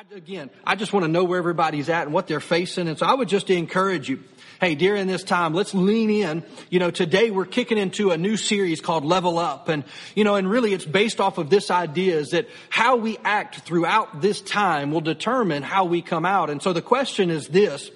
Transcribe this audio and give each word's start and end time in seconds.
I, 0.00 0.14
again, 0.14 0.48
I 0.64 0.76
just 0.76 0.94
want 0.94 1.04
to 1.04 1.12
know 1.12 1.24
where 1.24 1.38
everybody's 1.38 1.90
at 1.90 2.04
and 2.04 2.14
what 2.14 2.26
they're 2.26 2.40
facing. 2.40 2.88
And 2.88 2.98
so 2.98 3.04
I 3.04 3.12
would 3.12 3.28
just 3.28 3.50
encourage 3.50 4.08
you. 4.08 4.22
Hey, 4.58 4.74
during 4.74 5.06
this 5.06 5.22
time, 5.22 5.52
let's 5.52 5.74
lean 5.74 6.08
in. 6.08 6.42
You 6.70 6.78
know, 6.78 6.90
today 6.90 7.30
we're 7.30 7.44
kicking 7.44 7.76
into 7.76 8.10
a 8.10 8.16
new 8.16 8.38
series 8.38 8.80
called 8.80 9.04
Level 9.04 9.38
Up. 9.38 9.68
And, 9.68 9.84
you 10.14 10.24
know, 10.24 10.36
and 10.36 10.48
really 10.48 10.72
it's 10.72 10.86
based 10.86 11.20
off 11.20 11.36
of 11.36 11.50
this 11.50 11.70
idea 11.70 12.16
is 12.16 12.30
that 12.30 12.48
how 12.70 12.96
we 12.96 13.18
act 13.24 13.56
throughout 13.56 14.22
this 14.22 14.40
time 14.40 14.90
will 14.90 15.02
determine 15.02 15.62
how 15.62 15.84
we 15.84 16.00
come 16.00 16.24
out. 16.24 16.48
And 16.48 16.62
so 16.62 16.72
the 16.72 16.80
question 16.80 17.28
is 17.28 17.48
this, 17.48 17.90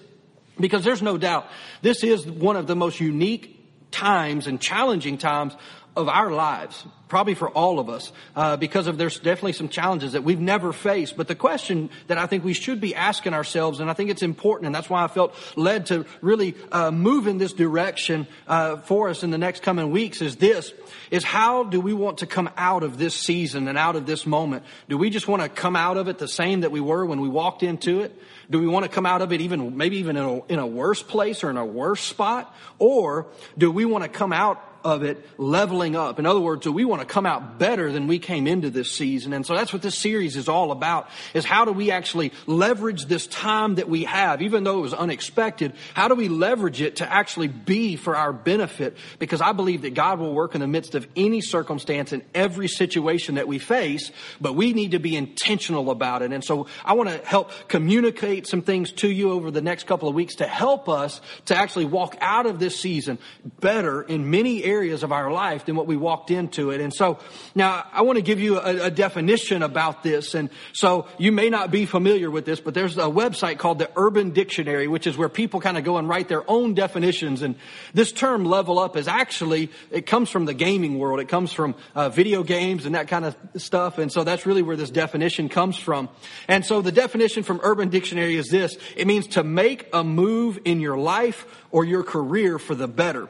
because 0.60 0.84
there's 0.84 1.02
no 1.02 1.16
doubt 1.16 1.46
this 1.80 2.04
is 2.04 2.26
one 2.26 2.56
of 2.56 2.66
the 2.66 2.76
most 2.76 3.00
unique 3.00 3.90
times 3.90 4.46
and 4.46 4.60
challenging 4.60 5.16
times 5.16 5.54
of 5.96 6.08
our 6.08 6.32
lives, 6.32 6.84
probably 7.06 7.34
for 7.34 7.48
all 7.50 7.78
of 7.78 7.88
us, 7.88 8.10
uh, 8.34 8.56
because 8.56 8.88
of 8.88 8.98
there's 8.98 9.20
definitely 9.20 9.52
some 9.52 9.68
challenges 9.68 10.12
that 10.12 10.24
we've 10.24 10.40
never 10.40 10.72
faced. 10.72 11.16
But 11.16 11.28
the 11.28 11.36
question 11.36 11.88
that 12.08 12.18
I 12.18 12.26
think 12.26 12.44
we 12.44 12.52
should 12.52 12.80
be 12.80 12.96
asking 12.96 13.32
ourselves, 13.32 13.78
and 13.78 13.88
I 13.88 13.94
think 13.94 14.10
it's 14.10 14.22
important, 14.22 14.66
and 14.66 14.74
that's 14.74 14.90
why 14.90 15.04
I 15.04 15.08
felt 15.08 15.34
led 15.56 15.86
to 15.86 16.04
really 16.20 16.56
uh, 16.72 16.90
move 16.90 17.28
in 17.28 17.38
this 17.38 17.52
direction 17.52 18.26
uh, 18.48 18.78
for 18.78 19.08
us 19.08 19.22
in 19.22 19.30
the 19.30 19.38
next 19.38 19.62
coming 19.62 19.92
weeks, 19.92 20.20
is 20.20 20.36
this: 20.36 20.72
is 21.12 21.22
how 21.22 21.62
do 21.62 21.80
we 21.80 21.92
want 21.92 22.18
to 22.18 22.26
come 22.26 22.50
out 22.56 22.82
of 22.82 22.98
this 22.98 23.14
season 23.14 23.68
and 23.68 23.78
out 23.78 23.94
of 23.94 24.04
this 24.04 24.26
moment? 24.26 24.64
Do 24.88 24.98
we 24.98 25.10
just 25.10 25.28
want 25.28 25.42
to 25.42 25.48
come 25.48 25.76
out 25.76 25.96
of 25.96 26.08
it 26.08 26.18
the 26.18 26.28
same 26.28 26.62
that 26.62 26.72
we 26.72 26.80
were 26.80 27.06
when 27.06 27.20
we 27.20 27.28
walked 27.28 27.62
into 27.62 28.00
it? 28.00 28.20
Do 28.50 28.58
we 28.58 28.66
want 28.66 28.84
to 28.84 28.90
come 28.90 29.06
out 29.06 29.22
of 29.22 29.32
it 29.32 29.40
even, 29.40 29.76
maybe 29.76 29.98
even 29.98 30.16
in 30.16 30.24
a, 30.24 30.44
in 30.46 30.58
a 30.58 30.66
worse 30.66 31.02
place 31.02 31.44
or 31.44 31.50
in 31.50 31.56
a 31.56 31.64
worse 31.64 32.02
spot? 32.02 32.54
Or 32.78 33.28
do 33.56 33.70
we 33.70 33.84
want 33.84 34.04
to 34.04 34.10
come 34.10 34.32
out 34.32 34.62
of 34.84 35.02
it 35.02 35.26
leveling 35.38 35.96
up. 35.96 36.18
In 36.18 36.26
other 36.26 36.40
words, 36.40 36.68
we 36.68 36.84
want 36.84 37.00
to 37.00 37.06
come 37.06 37.24
out 37.24 37.58
better 37.58 37.90
than 37.90 38.06
we 38.06 38.18
came 38.18 38.46
into 38.46 38.68
this 38.68 38.92
season? 38.92 39.32
And 39.32 39.46
so 39.46 39.54
that's 39.54 39.72
what 39.72 39.80
this 39.80 39.96
series 39.96 40.36
is 40.36 40.48
all 40.48 40.70
about, 40.70 41.08
is 41.32 41.46
how 41.46 41.64
do 41.64 41.72
we 41.72 41.90
actually 41.90 42.32
leverage 42.46 43.06
this 43.06 43.26
time 43.26 43.76
that 43.76 43.88
we 43.88 44.04
have, 44.04 44.42
even 44.42 44.62
though 44.62 44.78
it 44.78 44.82
was 44.82 44.92
unexpected, 44.92 45.72
how 45.94 46.08
do 46.08 46.14
we 46.14 46.28
leverage 46.28 46.82
it 46.82 46.96
to 46.96 47.10
actually 47.10 47.48
be 47.48 47.96
for 47.96 48.14
our 48.14 48.32
benefit? 48.32 48.96
Because 49.18 49.40
I 49.40 49.52
believe 49.52 49.82
that 49.82 49.94
God 49.94 50.18
will 50.18 50.34
work 50.34 50.54
in 50.54 50.60
the 50.60 50.66
midst 50.66 50.94
of 50.94 51.08
any 51.16 51.40
circumstance 51.40 52.12
in 52.12 52.22
every 52.34 52.68
situation 52.68 53.36
that 53.36 53.48
we 53.48 53.58
face, 53.58 54.12
but 54.38 54.54
we 54.54 54.74
need 54.74 54.90
to 54.90 54.98
be 54.98 55.16
intentional 55.16 55.90
about 55.90 56.20
it. 56.20 56.32
And 56.32 56.44
so 56.44 56.66
I 56.84 56.92
want 56.92 57.08
to 57.08 57.18
help 57.26 57.50
communicate 57.68 58.46
some 58.46 58.60
things 58.60 58.92
to 58.92 59.08
you 59.08 59.30
over 59.30 59.50
the 59.50 59.62
next 59.62 59.86
couple 59.86 60.10
of 60.10 60.14
weeks 60.14 60.36
to 60.36 60.46
help 60.46 60.90
us 60.90 61.22
to 61.46 61.56
actually 61.56 61.86
walk 61.86 62.18
out 62.20 62.44
of 62.44 62.58
this 62.58 62.78
season 62.78 63.18
better 63.60 64.02
in 64.02 64.30
many 64.30 64.62
areas 64.62 64.73
areas 64.74 65.02
of 65.02 65.10
our 65.12 65.30
life 65.30 65.66
than 65.66 65.76
what 65.76 65.86
we 65.86 65.96
walked 65.96 66.30
into 66.30 66.70
it. 66.70 66.80
And 66.80 66.92
so 66.92 67.18
now 67.54 67.86
I 67.92 68.02
want 68.02 68.16
to 68.16 68.22
give 68.30 68.40
you 68.40 68.58
a, 68.58 68.86
a 68.86 68.90
definition 68.90 69.62
about 69.62 70.02
this. 70.02 70.34
And 70.34 70.50
so 70.72 71.06
you 71.18 71.32
may 71.32 71.48
not 71.48 71.70
be 71.70 71.86
familiar 71.86 72.30
with 72.30 72.44
this, 72.44 72.60
but 72.60 72.74
there's 72.74 72.96
a 72.98 73.10
website 73.22 73.58
called 73.58 73.78
the 73.78 73.90
Urban 73.96 74.30
Dictionary, 74.30 74.88
which 74.88 75.06
is 75.06 75.16
where 75.16 75.28
people 75.28 75.60
kind 75.60 75.78
of 75.78 75.84
go 75.84 75.96
and 75.98 76.08
write 76.08 76.28
their 76.28 76.48
own 76.50 76.74
definitions. 76.74 77.42
And 77.42 77.54
this 77.92 78.12
term 78.12 78.44
level 78.44 78.78
up 78.78 78.96
is 78.96 79.06
actually, 79.08 79.70
it 79.90 80.06
comes 80.06 80.30
from 80.30 80.44
the 80.44 80.54
gaming 80.54 80.98
world. 80.98 81.20
It 81.20 81.28
comes 81.28 81.52
from 81.52 81.74
uh, 81.94 82.08
video 82.08 82.42
games 82.42 82.86
and 82.86 82.94
that 82.94 83.08
kind 83.08 83.24
of 83.24 83.36
stuff. 83.56 83.98
And 83.98 84.10
so 84.10 84.24
that's 84.24 84.46
really 84.46 84.62
where 84.62 84.76
this 84.76 84.90
definition 84.90 85.48
comes 85.48 85.76
from. 85.76 86.08
And 86.48 86.64
so 86.64 86.82
the 86.82 86.92
definition 86.92 87.42
from 87.42 87.60
Urban 87.62 87.88
Dictionary 87.88 88.36
is 88.36 88.48
this. 88.48 88.76
It 88.96 89.06
means 89.06 89.26
to 89.28 89.44
make 89.44 89.88
a 89.92 90.02
move 90.02 90.58
in 90.64 90.80
your 90.80 90.98
life 90.98 91.46
or 91.70 91.84
your 91.84 92.02
career 92.02 92.58
for 92.58 92.74
the 92.74 92.88
better. 92.88 93.28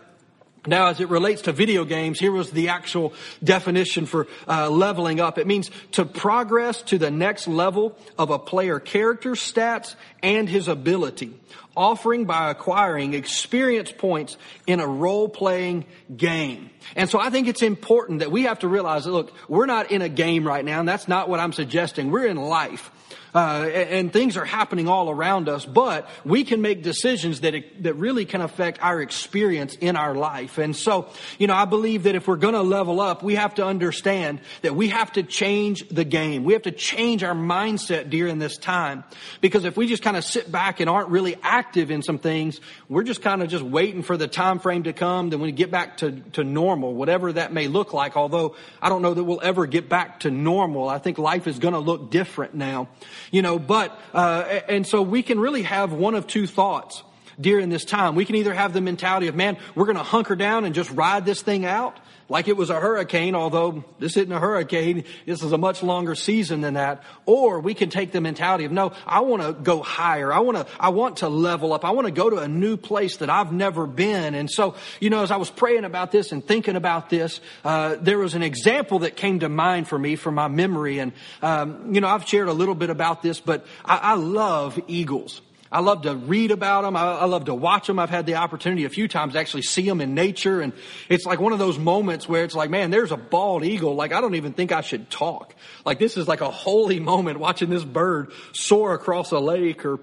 Now, 0.67 0.87
as 0.87 0.99
it 0.99 1.11
relates 1.11 1.43
to 1.43 1.53
video 1.53 1.85
games, 1.85 2.19
here 2.19 2.33
was 2.33 2.51
the 2.51 2.71
actual 2.71 3.13
definition 3.43 4.07
for 4.07 4.27
uh, 4.49 4.71
leveling 4.71 5.21
up. 5.21 5.37
It 5.37 5.47
means 5.47 5.71
to 5.93 6.07
progress 6.07 6.81
to 6.83 6.97
the 6.97 7.11
next 7.11 7.47
level 7.47 7.99
of 8.17 8.31
a 8.31 8.39
player 8.39 8.81
character, 8.81 9.33
stats, 9.33 9.95
and 10.23 10.49
his 10.49 10.69
ability, 10.69 11.39
offering 11.77 12.25
by 12.25 12.51
acquiring 12.51 13.13
experience 13.13 13.93
points 13.93 14.39
in 14.67 14.81
a 14.81 14.87
role-playing 14.87 15.85
game. 16.17 16.71
And 16.97 17.11
so 17.11 17.21
I 17.21 17.29
think 17.29 17.47
it's 17.47 17.63
important 17.63 18.21
that 18.21 18.33
we 18.33 18.45
have 18.45 18.61
to 18.61 18.69
realize 18.69 19.05
that, 19.05 19.13
look, 19.13 19.33
we're 19.49 19.67
not 19.67 19.91
in 19.91 20.01
a 20.01 20.09
game 20.09 20.47
right 20.47 20.65
now, 20.65 20.81
and 20.81 20.89
that's 20.89 21.09
not 21.09 21.29
what 21.29 21.41
I'm 21.41 21.53
suggesting. 21.53 22.11
We're 22.11 22.27
in 22.27 22.39
life 22.39 22.91
uh, 23.35 23.65
and 23.67 24.13
things 24.13 24.37
are 24.37 24.45
happening 24.45 24.89
all 24.89 25.11
around 25.11 25.49
us, 25.49 25.67
but 25.67 26.09
we 26.25 26.45
can 26.45 26.63
make 26.63 26.83
decisions 26.83 27.41
that, 27.41 27.55
that 27.83 27.95
really 27.95 28.25
can 28.25 28.41
affect 28.41 28.81
our 28.83 29.01
experience 29.01 29.75
in 29.75 29.97
our 29.97 30.15
life. 30.15 30.59
And 30.59 30.77
so, 30.77 31.09
you 31.39 31.49
know, 31.49 31.55
I 31.55 31.65
believe 31.65 32.05
that 32.05 32.15
if 32.15 32.29
we're 32.29 32.37
going 32.37 32.55
to 32.55 32.63
level 32.63 33.01
up, 33.01 33.23
we 33.23 33.35
have 33.35 33.55
to 33.57 33.67
understand 33.67 34.41
that 34.63 34.77
we 34.77 34.89
have 34.89 35.13
to 35.13 35.23
change 35.23 35.89
the 35.89 36.05
game. 36.05 36.45
We 36.45 36.53
have 36.53 36.63
to 36.63 36.71
change 36.71 37.25
our 37.25 37.35
mindset 37.35 38.09
during 38.09 38.39
this 38.39 38.57
time. 38.57 39.03
Because 39.41 39.65
if 39.65 39.77
we 39.77 39.89
just 39.89 40.03
kind 40.03 40.17
of 40.17 40.25
sit 40.25 40.51
back 40.51 40.79
and 40.79 40.89
aren't 40.89 41.09
really 41.09 41.37
active 41.43 41.91
in 41.91 42.03
some 42.03 42.19
things, 42.19 42.61
we're 42.89 43.03
just 43.03 43.23
kind 43.23 43.43
of 43.43 43.49
just 43.49 43.65
waiting 43.65 44.03
for 44.03 44.17
the 44.17 44.29
time 44.29 44.61
frame 44.61 44.85
to 44.85 44.93
come. 44.93 45.31
Then 45.31 45.41
we 45.41 45.51
get 45.51 45.71
back 45.71 45.99
to, 45.99 46.13
to 46.33 46.45
normal, 46.45 46.95
whatever 46.95 47.33
that 47.33 47.53
may 47.53 47.67
look 47.67 47.93
like. 47.93 48.17
Although 48.17 48.55
I 48.81 48.89
don't 48.89 49.03
know 49.03 49.15
that 49.15 49.25
we'll 49.25 49.41
ever 49.43 49.67
get 49.67 49.89
back 49.89 50.21
to 50.21 50.31
normal. 50.31 50.89
I 50.89 50.99
think 50.99 51.19
life 51.19 51.49
is 51.49 51.59
going 51.59 51.75
to 51.75 51.81
look 51.81 52.11
different 52.11 52.55
now. 52.55 52.89
You 53.31 53.43
know, 53.43 53.59
but, 53.59 53.99
uh, 54.13 54.61
and 54.69 54.87
so 54.87 55.03
we 55.03 55.23
can 55.23 55.41
really 55.41 55.63
have 55.63 55.93
one 55.93 56.15
of 56.15 56.27
two 56.27 56.47
thoughts 56.47 57.03
during 57.41 57.69
this 57.69 57.85
time. 57.85 58.15
We 58.15 58.25
can 58.25 58.37
either 58.37 58.55
have 58.55 58.73
the 58.73 58.81
mentality 58.81 59.27
of, 59.29 59.35
man, 59.35 59.57
we're 59.75 59.87
going 59.87 59.97
to 59.97 60.03
hunker 60.03 60.37
down 60.37 60.65
and 60.65 60.75
just 60.75 60.91
ride 60.91 61.25
this 61.25 61.43
thing 61.43 61.65
out 61.65 61.99
like 62.29 62.49
it 62.49 62.57
was 62.57 62.71
a 62.71 62.81
hurricane, 62.81 63.35
although 63.35 63.85
this 63.99 64.17
isn't 64.17 64.33
a 64.33 64.39
hurricane. 64.39 65.05
This 65.27 65.43
is 65.43 65.53
a 65.53 65.59
much 65.59 65.83
longer 65.83 66.15
season 66.15 66.61
than 66.61 66.75
that. 66.75 67.03
Or 67.27 67.61
we 67.61 67.75
can 67.75 67.91
take 67.91 68.13
the 68.13 68.21
mentality 68.21 68.65
of, 68.65 68.73
no, 68.73 68.93
I 69.07 69.21
want 69.21 69.43
to 69.43 69.53
go 69.53 69.83
higher. 69.83 70.33
I 70.33 70.41
want 70.41 70.57
to, 70.57 70.67
I 70.81 70.89
want 70.89 71.19
to 71.19 71.29
level 71.29 71.73
up. 71.73 71.85
I 71.85 71.91
want 71.91 72.07
to 72.07 72.13
go 72.13 72.31
to 72.31 72.39
a 72.39 72.49
new 72.49 72.77
place 72.77 73.19
that 73.19 73.31
I've 73.31 73.53
never 73.53 73.87
been. 73.87 74.35
And 74.35 74.51
so, 74.51 74.75
you 75.01 75.11
know, 75.11 75.23
as 75.23 75.31
I 75.31 75.37
was 75.37 75.51
praying 75.51 75.85
about 75.85 76.13
this 76.13 76.33
and 76.33 76.45
thinking 76.45 76.77
about 76.77 77.11
this, 77.11 77.41
uh, 77.65 77.97
there 78.01 78.19
was 78.19 78.35
an 78.35 78.43
example 78.43 79.01
that 79.01 79.17
came 79.17 79.41
to 79.41 79.49
mind 79.49 79.89
for 79.89 79.99
me 79.99 80.17
from 80.17 80.35
my 80.35 80.49
memory. 80.49 80.99
And, 80.99 81.13
um, 81.43 81.95
you 81.95 82.01
know, 82.01 82.09
I've 82.09 82.27
shared 82.27 82.49
a 82.49 82.53
little 82.53 82.75
bit 82.75 82.91
about 82.91 83.23
this, 83.23 83.41
but 83.41 83.67
I, 83.85 83.97
I 83.97 84.15
love 84.15 84.81
eagles. 84.89 85.41
I 85.73 85.81
love 85.81 86.03
to 86.03 86.15
read 86.15 86.51
about 86.51 86.83
them. 86.83 86.97
I, 86.97 87.03
I, 87.03 87.25
love 87.25 87.47
to 87.47 87.55
watch 87.55 87.87
them. 87.87 87.99
I've 87.99 88.11
had 88.11 88.27
the 88.27 88.37
opportunity 88.37 88.85
a 88.85 88.89
few 88.89 89.09
times 89.09 89.33
to 89.33 89.41
actually 89.41 89.63
see 89.63 89.83
them 89.83 90.01
in 90.01 90.15
nature. 90.15 90.61
And 90.61 90.73
it's 91.09 91.27
like 91.27 91.41
one 91.41 91.53
of 91.53 91.59
those 91.59 91.79
moments 91.79 92.29
where 92.29 92.45
it's 92.45 92.55
like, 92.55 92.71
man, 92.71 92.91
there's 92.91 93.11
a 93.11 93.17
bald 93.17 93.65
eagle. 93.65 93.95
Like, 93.95 94.13
I 94.13 94.21
don't 94.21 94.35
even 94.35 94.53
think 94.53 94.73
I 94.73 94.83
should 94.83 95.11
talk. 95.11 95.55
Like, 95.85 95.99
this 95.99 96.17
is 96.17 96.29
like 96.29 96.43
a 96.43 96.51
holy 96.51 97.01
moment 97.15 97.41
watching 97.41 97.71
this 97.71 97.85
bird 97.85 98.33
soar 98.53 98.95
across 98.95 99.33
a 99.33 99.41
lake 99.41 99.85
or 99.85 100.01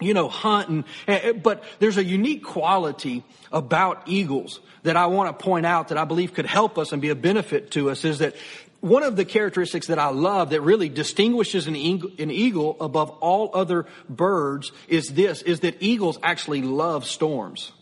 you 0.00 0.14
know, 0.14 0.28
hunt 0.28 0.68
and, 0.68 0.84
eh, 1.08 1.20
eh, 1.22 1.32
but 1.32 1.64
there's 1.80 1.96
a 1.96 2.04
unique 2.04 2.44
quality 2.44 3.24
about 3.50 4.02
eagles 4.06 4.60
that 4.84 4.96
I 4.96 5.06
want 5.06 5.36
to 5.36 5.44
point 5.44 5.66
out 5.66 5.88
that 5.88 5.98
I 5.98 6.04
believe 6.04 6.34
could 6.34 6.46
help 6.46 6.78
us 6.78 6.92
and 6.92 7.02
be 7.02 7.08
a 7.08 7.16
benefit 7.16 7.72
to 7.72 7.90
us 7.90 8.04
is 8.04 8.18
that 8.18 8.36
one 8.80 9.02
of 9.02 9.16
the 9.16 9.24
characteristics 9.24 9.88
that 9.88 9.98
I 9.98 10.08
love 10.08 10.50
that 10.50 10.60
really 10.60 10.88
distinguishes 10.88 11.66
an 11.66 11.74
eagle, 11.74 12.10
an 12.18 12.30
eagle, 12.30 12.76
above 12.80 13.10
all 13.20 13.50
other 13.54 13.86
birds 14.08 14.72
is 14.86 15.08
this, 15.08 15.42
is 15.42 15.60
that 15.60 15.76
eagles 15.80 16.18
actually 16.22 16.62
love 16.62 17.04
storms. 17.04 17.72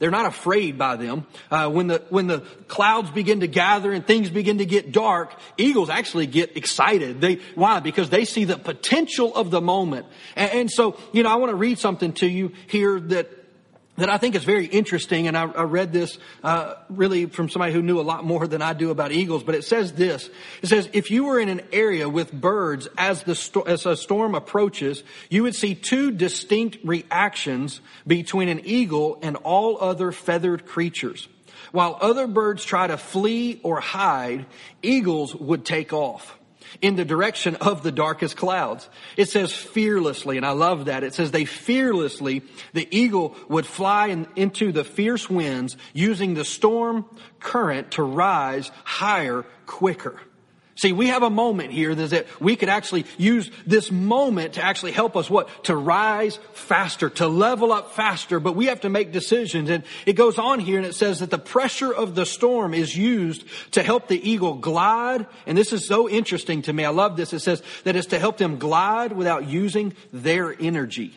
They're 0.00 0.10
not 0.10 0.26
afraid 0.26 0.76
by 0.76 0.96
them. 0.96 1.26
Uh, 1.50 1.70
when 1.70 1.86
the 1.86 2.02
when 2.10 2.26
the 2.26 2.40
clouds 2.66 3.10
begin 3.10 3.40
to 3.40 3.46
gather 3.46 3.92
and 3.92 4.04
things 4.04 4.28
begin 4.28 4.58
to 4.58 4.66
get 4.66 4.90
dark, 4.90 5.32
eagles 5.56 5.88
actually 5.88 6.26
get 6.26 6.56
excited. 6.56 7.20
They 7.20 7.36
why? 7.54 7.78
Because 7.78 8.10
they 8.10 8.24
see 8.24 8.44
the 8.44 8.58
potential 8.58 9.34
of 9.34 9.52
the 9.52 9.60
moment. 9.60 10.06
And, 10.34 10.50
and 10.50 10.70
so, 10.70 10.98
you 11.12 11.22
know, 11.22 11.30
I 11.30 11.36
want 11.36 11.50
to 11.50 11.56
read 11.56 11.78
something 11.78 12.12
to 12.14 12.26
you 12.26 12.52
here 12.66 12.98
that 12.98 13.30
that 13.96 14.10
I 14.10 14.18
think 14.18 14.34
is 14.34 14.44
very 14.44 14.66
interesting, 14.66 15.28
and 15.28 15.36
I, 15.36 15.44
I 15.44 15.62
read 15.62 15.92
this 15.92 16.18
uh, 16.42 16.74
really 16.88 17.26
from 17.26 17.48
somebody 17.48 17.72
who 17.72 17.82
knew 17.82 18.00
a 18.00 18.02
lot 18.02 18.24
more 18.24 18.46
than 18.46 18.60
I 18.60 18.72
do 18.72 18.90
about 18.90 19.12
eagles. 19.12 19.44
But 19.44 19.54
it 19.54 19.64
says 19.64 19.92
this: 19.92 20.28
It 20.62 20.66
says, 20.66 20.88
if 20.92 21.10
you 21.10 21.24
were 21.24 21.38
in 21.38 21.48
an 21.48 21.62
area 21.72 22.08
with 22.08 22.32
birds 22.32 22.88
as 22.98 23.22
the 23.22 23.34
sto- 23.34 23.62
as 23.62 23.86
a 23.86 23.96
storm 23.96 24.34
approaches, 24.34 25.04
you 25.30 25.44
would 25.44 25.54
see 25.54 25.74
two 25.74 26.10
distinct 26.10 26.78
reactions 26.84 27.80
between 28.06 28.48
an 28.48 28.62
eagle 28.64 29.18
and 29.22 29.36
all 29.36 29.80
other 29.80 30.10
feathered 30.12 30.66
creatures. 30.66 31.28
While 31.70 31.98
other 32.00 32.26
birds 32.26 32.64
try 32.64 32.86
to 32.86 32.96
flee 32.96 33.60
or 33.62 33.80
hide, 33.80 34.46
eagles 34.82 35.34
would 35.34 35.64
take 35.64 35.92
off 35.92 36.38
in 36.80 36.96
the 36.96 37.04
direction 37.04 37.56
of 37.56 37.82
the 37.82 37.92
darkest 37.92 38.36
clouds. 38.36 38.88
It 39.16 39.28
says 39.28 39.52
fearlessly, 39.52 40.36
and 40.36 40.46
I 40.46 40.50
love 40.50 40.86
that. 40.86 41.04
It 41.04 41.14
says 41.14 41.30
they 41.30 41.44
fearlessly, 41.44 42.42
the 42.72 42.88
eagle 42.90 43.36
would 43.48 43.66
fly 43.66 44.08
in, 44.08 44.26
into 44.36 44.72
the 44.72 44.84
fierce 44.84 45.28
winds 45.28 45.76
using 45.92 46.34
the 46.34 46.44
storm 46.44 47.04
current 47.40 47.92
to 47.92 48.02
rise 48.02 48.70
higher 48.84 49.44
quicker. 49.66 50.20
See, 50.76 50.92
we 50.92 51.06
have 51.06 51.22
a 51.22 51.30
moment 51.30 51.70
here 51.70 51.94
that 51.94 52.26
we 52.40 52.56
could 52.56 52.68
actually 52.68 53.06
use 53.16 53.48
this 53.64 53.92
moment 53.92 54.54
to 54.54 54.62
actually 54.62 54.90
help 54.90 55.16
us 55.16 55.30
what? 55.30 55.64
To 55.64 55.76
rise 55.76 56.40
faster, 56.52 57.08
to 57.10 57.28
level 57.28 57.72
up 57.72 57.92
faster, 57.92 58.40
but 58.40 58.56
we 58.56 58.66
have 58.66 58.80
to 58.80 58.88
make 58.88 59.12
decisions. 59.12 59.70
And 59.70 59.84
it 60.04 60.14
goes 60.14 60.36
on 60.36 60.58
here 60.58 60.78
and 60.78 60.86
it 60.86 60.94
says 60.94 61.20
that 61.20 61.30
the 61.30 61.38
pressure 61.38 61.92
of 61.92 62.16
the 62.16 62.26
storm 62.26 62.74
is 62.74 62.96
used 62.96 63.44
to 63.72 63.84
help 63.84 64.08
the 64.08 64.28
eagle 64.28 64.54
glide. 64.54 65.26
And 65.46 65.56
this 65.56 65.72
is 65.72 65.86
so 65.86 66.08
interesting 66.08 66.62
to 66.62 66.72
me. 66.72 66.84
I 66.84 66.90
love 66.90 67.16
this. 67.16 67.32
It 67.32 67.40
says 67.40 67.62
that 67.84 67.94
it's 67.94 68.08
to 68.08 68.18
help 68.18 68.38
them 68.38 68.58
glide 68.58 69.12
without 69.12 69.46
using 69.46 69.94
their 70.12 70.60
energy. 70.60 71.14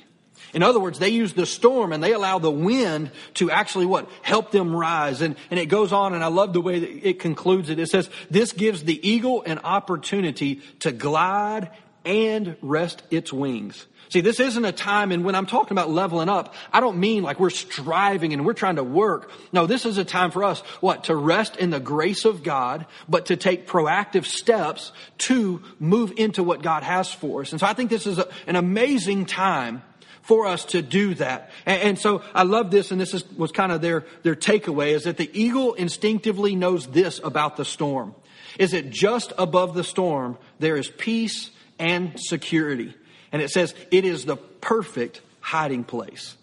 In 0.53 0.63
other 0.63 0.79
words, 0.79 0.99
they 0.99 1.09
use 1.09 1.33
the 1.33 1.45
storm 1.45 1.91
and 1.91 2.03
they 2.03 2.13
allow 2.13 2.39
the 2.39 2.51
wind 2.51 3.11
to 3.35 3.51
actually 3.51 3.85
what? 3.85 4.09
Help 4.21 4.51
them 4.51 4.75
rise. 4.75 5.21
And, 5.21 5.35
and 5.51 5.59
it 5.59 5.67
goes 5.67 5.91
on 5.91 6.13
and 6.13 6.23
I 6.23 6.27
love 6.27 6.53
the 6.53 6.61
way 6.61 6.79
that 6.79 7.07
it 7.07 7.19
concludes 7.19 7.69
it. 7.69 7.79
It 7.79 7.89
says, 7.89 8.09
this 8.29 8.53
gives 8.53 8.83
the 8.83 9.07
eagle 9.07 9.43
an 9.43 9.59
opportunity 9.59 10.61
to 10.79 10.91
glide 10.91 11.71
and 12.05 12.55
rest 12.61 13.03
its 13.11 13.33
wings. 13.33 13.85
See, 14.09 14.21
this 14.21 14.39
isn't 14.39 14.63
a 14.63 14.71
time, 14.71 15.11
and 15.11 15.25
when 15.25 15.35
I'm 15.35 15.45
talking 15.45 15.73
about 15.73 15.89
leveling 15.89 16.29
up, 16.29 16.53
I 16.71 16.79
don't 16.79 16.97
mean 16.97 17.23
like 17.23 17.41
we're 17.41 17.49
striving 17.49 18.31
and 18.31 18.45
we're 18.45 18.53
trying 18.53 18.77
to 18.77 18.83
work. 18.83 19.29
No, 19.51 19.67
this 19.67 19.85
is 19.85 19.97
a 19.97 20.05
time 20.05 20.31
for 20.31 20.45
us, 20.45 20.61
what? 20.79 21.05
To 21.05 21.15
rest 21.15 21.57
in 21.57 21.71
the 21.71 21.81
grace 21.81 22.23
of 22.23 22.41
God, 22.43 22.85
but 23.09 23.25
to 23.25 23.35
take 23.35 23.67
proactive 23.67 24.23
steps 24.23 24.93
to 25.19 25.61
move 25.79 26.13
into 26.15 26.41
what 26.41 26.61
God 26.61 26.83
has 26.83 27.11
for 27.11 27.41
us. 27.41 27.51
And 27.51 27.59
so 27.59 27.67
I 27.67 27.73
think 27.73 27.89
this 27.89 28.07
is 28.07 28.17
a, 28.17 28.29
an 28.47 28.55
amazing 28.55 29.25
time 29.25 29.83
for 30.27 30.45
us 30.45 30.65
to 30.65 30.81
do 30.81 31.13
that. 31.15 31.51
And, 31.65 31.81
and, 31.81 31.99
so 31.99 32.21
I 32.33 32.43
love 32.43 32.69
this, 32.69 32.91
and 32.91 32.99
this 32.99 33.13
is, 33.13 33.23
was 33.31 33.53
kind 33.53 33.71
of 33.71 33.81
their, 33.81 34.03
their 34.23 34.35
takeaway, 34.35 34.89
is 34.89 35.05
that 35.05 35.15
the 35.15 35.31
eagle 35.33 35.73
instinctively 35.73 36.53
knows 36.53 36.85
this 36.87 37.21
about 37.23 37.55
the 37.55 37.63
storm. 37.63 38.13
Is 38.59 38.71
that 38.71 38.89
just 38.89 39.31
above 39.37 39.73
the 39.73 39.85
storm, 39.85 40.37
there 40.59 40.75
is 40.75 40.89
peace 40.89 41.49
and 41.79 42.19
security. 42.19 42.93
And 43.31 43.41
it 43.41 43.51
says 43.51 43.73
it 43.89 44.03
is 44.03 44.25
the 44.25 44.35
perfect 44.35 45.21
hiding 45.39 45.85
place. 45.85 46.35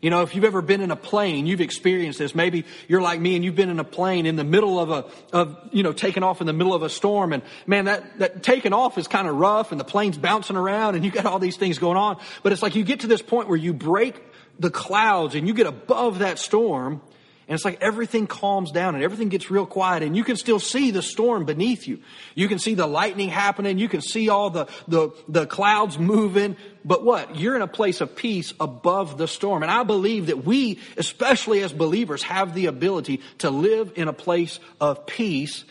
You 0.00 0.10
know, 0.10 0.22
if 0.22 0.34
you've 0.34 0.44
ever 0.44 0.62
been 0.62 0.80
in 0.80 0.90
a 0.90 0.96
plane, 0.96 1.46
you've 1.46 1.60
experienced 1.60 2.18
this. 2.18 2.34
Maybe 2.34 2.64
you're 2.88 3.00
like 3.00 3.20
me 3.20 3.34
and 3.36 3.44
you've 3.44 3.54
been 3.54 3.70
in 3.70 3.80
a 3.80 3.84
plane 3.84 4.26
in 4.26 4.36
the 4.36 4.44
middle 4.44 4.78
of 4.78 4.90
a, 4.90 5.36
of, 5.36 5.56
you 5.72 5.82
know, 5.82 5.92
taking 5.92 6.22
off 6.22 6.40
in 6.40 6.46
the 6.46 6.52
middle 6.52 6.74
of 6.74 6.82
a 6.82 6.88
storm. 6.88 7.32
And 7.32 7.42
man, 7.66 7.86
that, 7.86 8.18
that 8.18 8.42
taking 8.42 8.72
off 8.72 8.98
is 8.98 9.08
kind 9.08 9.26
of 9.28 9.36
rough 9.36 9.72
and 9.72 9.80
the 9.80 9.84
plane's 9.84 10.18
bouncing 10.18 10.56
around 10.56 10.94
and 10.94 11.04
you 11.04 11.10
got 11.10 11.26
all 11.26 11.38
these 11.38 11.56
things 11.56 11.78
going 11.78 11.96
on. 11.96 12.18
But 12.42 12.52
it's 12.52 12.62
like 12.62 12.74
you 12.74 12.84
get 12.84 13.00
to 13.00 13.06
this 13.06 13.22
point 13.22 13.48
where 13.48 13.58
you 13.58 13.72
break 13.72 14.22
the 14.58 14.70
clouds 14.70 15.34
and 15.34 15.46
you 15.46 15.54
get 15.54 15.66
above 15.66 16.20
that 16.20 16.38
storm 16.38 17.00
and 17.48 17.54
it's 17.54 17.64
like 17.64 17.80
everything 17.80 18.26
calms 18.26 18.72
down 18.72 18.96
and 18.96 19.04
everything 19.04 19.28
gets 19.28 19.52
real 19.52 19.66
quiet 19.66 20.02
and 20.02 20.16
you 20.16 20.24
can 20.24 20.34
still 20.34 20.58
see 20.58 20.90
the 20.90 21.02
storm 21.02 21.44
beneath 21.44 21.86
you. 21.86 22.00
You 22.34 22.48
can 22.48 22.58
see 22.58 22.74
the 22.74 22.88
lightning 22.88 23.28
happening. 23.28 23.78
You 23.78 23.88
can 23.88 24.00
see 24.00 24.28
all 24.28 24.50
the, 24.50 24.66
the, 24.88 25.10
the 25.28 25.46
clouds 25.46 25.96
moving. 25.96 26.56
But 26.84 27.04
what? 27.04 27.36
You're 27.36 27.54
in 27.54 27.62
a 27.62 27.68
place 27.68 28.00
of 28.00 28.16
peace 28.16 28.52
above 28.58 29.16
the 29.16 29.28
storm. 29.28 29.62
And 29.62 29.70
I 29.70 29.84
believe 29.84 30.26
that 30.26 30.44
we, 30.44 30.80
especially 30.96 31.62
as 31.62 31.72
believers, 31.72 32.24
have 32.24 32.52
the 32.52 32.66
ability 32.66 33.20
to 33.38 33.50
live 33.50 33.92
in 33.94 34.08
a 34.08 34.12
place 34.12 34.58
of 34.80 35.06
peace 35.06 35.64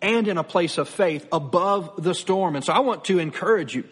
and 0.00 0.28
in 0.28 0.38
a 0.38 0.44
place 0.44 0.78
of 0.78 0.88
faith 0.88 1.28
above 1.30 2.02
the 2.02 2.14
storm. 2.14 2.56
And 2.56 2.64
so 2.64 2.72
I 2.72 2.78
want 2.78 3.04
to 3.06 3.18
encourage 3.18 3.74
you 3.74 3.84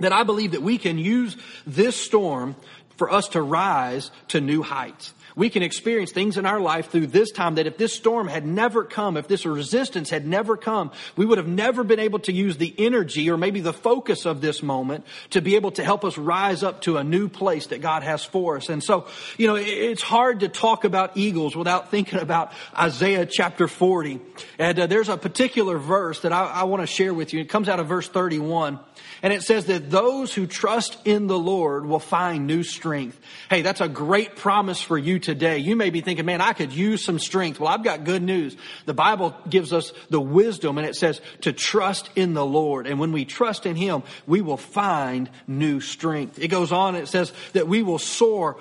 that 0.00 0.12
I 0.12 0.24
believe 0.24 0.50
that 0.50 0.62
we 0.62 0.78
can 0.78 0.98
use 0.98 1.36
this 1.64 1.94
storm 1.94 2.56
for 2.96 3.12
us 3.12 3.28
to 3.28 3.42
rise 3.42 4.10
to 4.28 4.40
new 4.40 4.62
heights. 4.62 5.14
We 5.34 5.50
can 5.50 5.62
experience 5.62 6.12
things 6.12 6.36
in 6.36 6.46
our 6.46 6.60
life 6.60 6.90
through 6.90 7.08
this 7.08 7.30
time 7.30 7.54
that 7.56 7.66
if 7.66 7.78
this 7.78 7.94
storm 7.94 8.28
had 8.28 8.46
never 8.46 8.84
come, 8.84 9.16
if 9.16 9.28
this 9.28 9.46
resistance 9.46 10.10
had 10.10 10.26
never 10.26 10.56
come, 10.56 10.92
we 11.16 11.24
would 11.24 11.38
have 11.38 11.48
never 11.48 11.84
been 11.84 12.00
able 12.00 12.18
to 12.20 12.32
use 12.32 12.56
the 12.56 12.74
energy 12.78 13.30
or 13.30 13.36
maybe 13.36 13.60
the 13.60 13.72
focus 13.72 14.26
of 14.26 14.40
this 14.40 14.62
moment 14.62 15.04
to 15.30 15.40
be 15.40 15.56
able 15.56 15.70
to 15.72 15.84
help 15.84 16.04
us 16.04 16.18
rise 16.18 16.62
up 16.62 16.82
to 16.82 16.96
a 16.96 17.04
new 17.04 17.28
place 17.28 17.68
that 17.68 17.80
God 17.80 18.02
has 18.02 18.24
for 18.24 18.56
us. 18.56 18.68
And 18.68 18.82
so, 18.82 19.06
you 19.38 19.46
know, 19.46 19.56
it's 19.56 20.02
hard 20.02 20.40
to 20.40 20.48
talk 20.48 20.84
about 20.84 21.16
eagles 21.16 21.56
without 21.56 21.90
thinking 21.90 22.18
about 22.18 22.52
Isaiah 22.78 23.26
chapter 23.26 23.68
40. 23.68 24.20
And 24.58 24.78
uh, 24.78 24.86
there's 24.86 25.08
a 25.08 25.16
particular 25.16 25.78
verse 25.78 26.20
that 26.20 26.32
I, 26.32 26.44
I 26.44 26.62
want 26.64 26.82
to 26.82 26.86
share 26.86 27.14
with 27.14 27.32
you. 27.32 27.40
It 27.40 27.48
comes 27.48 27.68
out 27.68 27.80
of 27.80 27.86
verse 27.86 28.08
31. 28.08 28.78
And 29.22 29.32
it 29.32 29.42
says 29.42 29.66
that 29.66 29.90
those 29.90 30.34
who 30.34 30.46
trust 30.46 30.98
in 31.04 31.28
the 31.28 31.38
Lord 31.38 31.86
will 31.86 32.00
find 32.00 32.46
new 32.46 32.64
strength. 32.64 33.20
Hey, 33.48 33.62
that's 33.62 33.80
a 33.80 33.88
great 33.88 34.34
promise 34.34 34.82
for 34.82 34.98
you 34.98 35.20
today. 35.22 35.58
You 35.58 35.76
may 35.76 35.90
be 35.90 36.00
thinking, 36.00 36.26
man, 36.26 36.40
I 36.40 36.52
could 36.52 36.72
use 36.72 37.04
some 37.04 37.18
strength. 37.18 37.60
Well, 37.60 37.72
I've 37.72 37.84
got 37.84 38.04
good 38.04 38.22
news. 38.22 38.56
The 38.86 38.94
Bible 38.94 39.34
gives 39.48 39.72
us 39.72 39.92
the 40.10 40.20
wisdom 40.20 40.78
and 40.78 40.86
it 40.86 40.96
says 40.96 41.20
to 41.42 41.52
trust 41.52 42.10
in 42.16 42.34
the 42.34 42.44
Lord. 42.44 42.86
And 42.86 42.98
when 42.98 43.12
we 43.12 43.24
trust 43.24 43.66
in 43.66 43.76
Him, 43.76 44.02
we 44.26 44.42
will 44.42 44.56
find 44.56 45.30
new 45.46 45.80
strength. 45.80 46.38
It 46.38 46.48
goes 46.48 46.72
on, 46.72 46.94
it 46.96 47.08
says 47.08 47.32
that 47.52 47.68
we 47.68 47.82
will 47.82 47.98
soar 47.98 48.58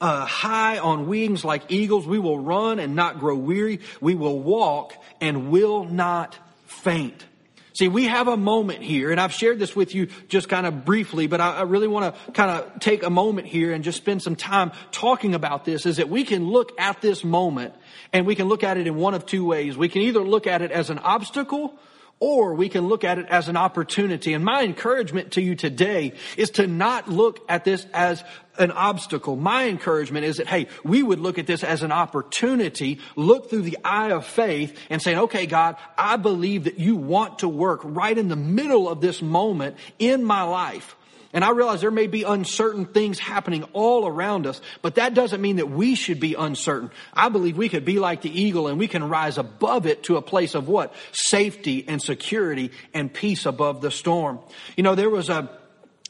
uh, 0.00 0.26
high 0.26 0.78
on 0.78 1.06
wings 1.06 1.44
like 1.44 1.70
eagles. 1.70 2.06
We 2.06 2.18
will 2.18 2.38
run 2.38 2.78
and 2.78 2.94
not 2.94 3.20
grow 3.20 3.36
weary. 3.36 3.80
We 4.00 4.14
will 4.14 4.38
walk 4.38 4.92
and 5.20 5.50
will 5.50 5.84
not 5.84 6.38
faint. 6.66 7.24
See, 7.74 7.88
we 7.88 8.04
have 8.04 8.28
a 8.28 8.36
moment 8.36 8.82
here, 8.82 9.10
and 9.10 9.20
I've 9.20 9.32
shared 9.32 9.58
this 9.58 9.74
with 9.74 9.96
you 9.96 10.06
just 10.28 10.48
kind 10.48 10.64
of 10.64 10.84
briefly, 10.84 11.26
but 11.26 11.40
I, 11.40 11.62
really 11.62 11.88
want 11.88 12.14
to 12.14 12.32
kind 12.32 12.48
of 12.48 12.78
take 12.78 13.02
a 13.02 13.10
moment 13.10 13.48
here 13.48 13.72
and 13.72 13.82
just 13.82 13.98
spend 13.98 14.22
some 14.22 14.36
time 14.36 14.70
talking 14.92 15.34
about 15.34 15.64
this, 15.64 15.84
is 15.84 15.96
that 15.96 16.08
we 16.08 16.22
can 16.22 16.46
look 16.46 16.70
at 16.78 17.00
this 17.00 17.24
moment 17.24 17.74
and 18.12 18.26
we 18.26 18.36
can 18.36 18.46
look 18.46 18.62
at 18.62 18.76
it 18.76 18.86
in 18.86 18.94
one 18.94 19.14
of 19.14 19.26
two 19.26 19.44
ways. 19.44 19.76
We 19.76 19.88
can 19.88 20.02
either 20.02 20.20
look 20.20 20.46
at 20.46 20.62
it 20.62 20.70
as 20.70 20.88
an 20.88 21.00
obstacle 21.00 21.76
or 22.20 22.54
we 22.54 22.68
can 22.68 22.88
look 22.88 23.04
at 23.04 23.18
it 23.18 23.26
as 23.28 23.48
an 23.48 23.56
opportunity. 23.56 24.32
And 24.32 24.44
my 24.44 24.62
encouragement 24.62 25.32
to 25.32 25.42
you 25.42 25.54
today 25.54 26.12
is 26.36 26.50
to 26.50 26.66
not 26.66 27.08
look 27.08 27.40
at 27.48 27.64
this 27.64 27.86
as 27.92 28.24
an 28.58 28.70
obstacle. 28.70 29.36
My 29.36 29.68
encouragement 29.68 30.24
is 30.24 30.36
that, 30.36 30.46
hey, 30.46 30.68
we 30.84 31.02
would 31.02 31.18
look 31.18 31.38
at 31.38 31.46
this 31.46 31.64
as 31.64 31.82
an 31.82 31.92
opportunity, 31.92 33.00
look 33.16 33.50
through 33.50 33.62
the 33.62 33.78
eye 33.84 34.12
of 34.12 34.26
faith 34.26 34.78
and 34.90 35.02
say, 35.02 35.16
okay, 35.16 35.46
God, 35.46 35.76
I 35.98 36.16
believe 36.16 36.64
that 36.64 36.78
you 36.78 36.96
want 36.96 37.40
to 37.40 37.48
work 37.48 37.80
right 37.82 38.16
in 38.16 38.28
the 38.28 38.36
middle 38.36 38.88
of 38.88 39.00
this 39.00 39.20
moment 39.20 39.76
in 39.98 40.24
my 40.24 40.42
life. 40.42 40.96
And 41.34 41.44
I 41.44 41.50
realize 41.50 41.80
there 41.80 41.90
may 41.90 42.06
be 42.06 42.22
uncertain 42.22 42.86
things 42.86 43.18
happening 43.18 43.64
all 43.72 44.06
around 44.06 44.46
us, 44.46 44.60
but 44.82 44.94
that 44.94 45.14
doesn't 45.14 45.42
mean 45.42 45.56
that 45.56 45.68
we 45.68 45.96
should 45.96 46.20
be 46.20 46.34
uncertain. 46.34 46.92
I 47.12 47.28
believe 47.28 47.58
we 47.58 47.68
could 47.68 47.84
be 47.84 47.98
like 47.98 48.22
the 48.22 48.30
eagle 48.30 48.68
and 48.68 48.78
we 48.78 48.86
can 48.86 49.08
rise 49.08 49.36
above 49.36 49.86
it 49.86 50.04
to 50.04 50.16
a 50.16 50.22
place 50.22 50.54
of 50.54 50.68
what? 50.68 50.94
Safety 51.10 51.84
and 51.88 52.00
security 52.00 52.70
and 52.94 53.12
peace 53.12 53.46
above 53.46 53.80
the 53.80 53.90
storm. 53.90 54.38
You 54.76 54.84
know, 54.84 54.94
there 54.94 55.10
was 55.10 55.28
a, 55.28 55.50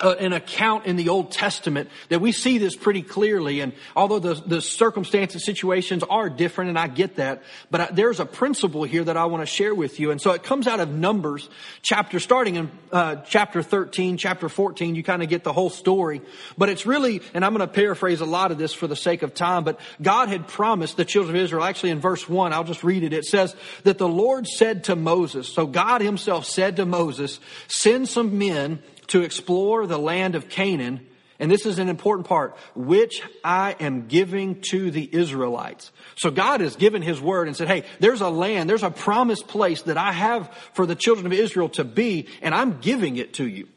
uh, 0.00 0.16
an 0.18 0.32
account 0.32 0.86
in 0.86 0.96
the 0.96 1.08
Old 1.08 1.30
Testament 1.30 1.88
that 2.08 2.20
we 2.20 2.32
see 2.32 2.58
this 2.58 2.74
pretty 2.74 3.02
clearly. 3.02 3.60
And 3.60 3.72
although 3.94 4.18
the, 4.18 4.34
the 4.34 4.60
circumstances, 4.60 5.44
situations 5.44 6.02
are 6.10 6.28
different, 6.28 6.70
and 6.70 6.78
I 6.78 6.88
get 6.88 7.16
that, 7.16 7.44
but 7.70 7.80
I, 7.80 7.88
there's 7.92 8.18
a 8.18 8.26
principle 8.26 8.82
here 8.82 9.04
that 9.04 9.16
I 9.16 9.26
want 9.26 9.42
to 9.42 9.46
share 9.46 9.72
with 9.72 10.00
you. 10.00 10.10
And 10.10 10.20
so 10.20 10.32
it 10.32 10.42
comes 10.42 10.66
out 10.66 10.80
of 10.80 10.90
Numbers 10.90 11.48
chapter, 11.82 12.18
starting 12.18 12.56
in 12.56 12.70
uh, 12.90 13.16
chapter 13.28 13.62
13, 13.62 14.16
chapter 14.16 14.48
14. 14.48 14.96
You 14.96 15.04
kind 15.04 15.22
of 15.22 15.28
get 15.28 15.44
the 15.44 15.52
whole 15.52 15.70
story. 15.70 16.22
But 16.58 16.70
it's 16.70 16.86
really, 16.86 17.22
and 17.32 17.44
I'm 17.44 17.54
going 17.54 17.66
to 17.66 17.72
paraphrase 17.72 18.20
a 18.20 18.26
lot 18.26 18.50
of 18.50 18.58
this 18.58 18.72
for 18.72 18.88
the 18.88 18.96
sake 18.96 19.22
of 19.22 19.32
time, 19.32 19.62
but 19.62 19.78
God 20.02 20.28
had 20.28 20.48
promised 20.48 20.96
the 20.96 21.04
children 21.04 21.36
of 21.36 21.42
Israel, 21.42 21.62
actually 21.62 21.90
in 21.90 22.00
verse 22.00 22.28
1, 22.28 22.52
I'll 22.52 22.64
just 22.64 22.82
read 22.82 23.04
it. 23.04 23.12
It 23.12 23.26
says 23.26 23.54
that 23.84 23.98
the 23.98 24.08
Lord 24.08 24.48
said 24.48 24.84
to 24.84 24.96
Moses, 24.96 25.54
so 25.54 25.68
God 25.68 26.00
himself 26.00 26.46
said 26.46 26.76
to 26.76 26.84
Moses, 26.84 27.38
send 27.68 28.08
some 28.08 28.38
men 28.38 28.82
to 29.08 29.22
explore 29.22 29.86
the 29.86 29.98
land 29.98 30.34
of 30.34 30.48
Canaan, 30.48 31.06
and 31.38 31.50
this 31.50 31.66
is 31.66 31.78
an 31.78 31.88
important 31.88 32.28
part, 32.28 32.56
which 32.74 33.22
I 33.42 33.76
am 33.80 34.06
giving 34.06 34.60
to 34.70 34.90
the 34.90 35.08
Israelites. 35.12 35.90
So 36.16 36.30
God 36.30 36.60
has 36.60 36.76
given 36.76 37.02
His 37.02 37.20
word 37.20 37.48
and 37.48 37.56
said, 37.56 37.68
hey, 37.68 37.84
there's 37.98 38.20
a 38.20 38.28
land, 38.28 38.70
there's 38.70 38.82
a 38.82 38.90
promised 38.90 39.48
place 39.48 39.82
that 39.82 39.98
I 39.98 40.12
have 40.12 40.52
for 40.74 40.86
the 40.86 40.94
children 40.94 41.26
of 41.26 41.32
Israel 41.32 41.68
to 41.70 41.84
be, 41.84 42.28
and 42.40 42.54
I'm 42.54 42.80
giving 42.80 43.16
it 43.16 43.34
to 43.34 43.46
you. 43.46 43.68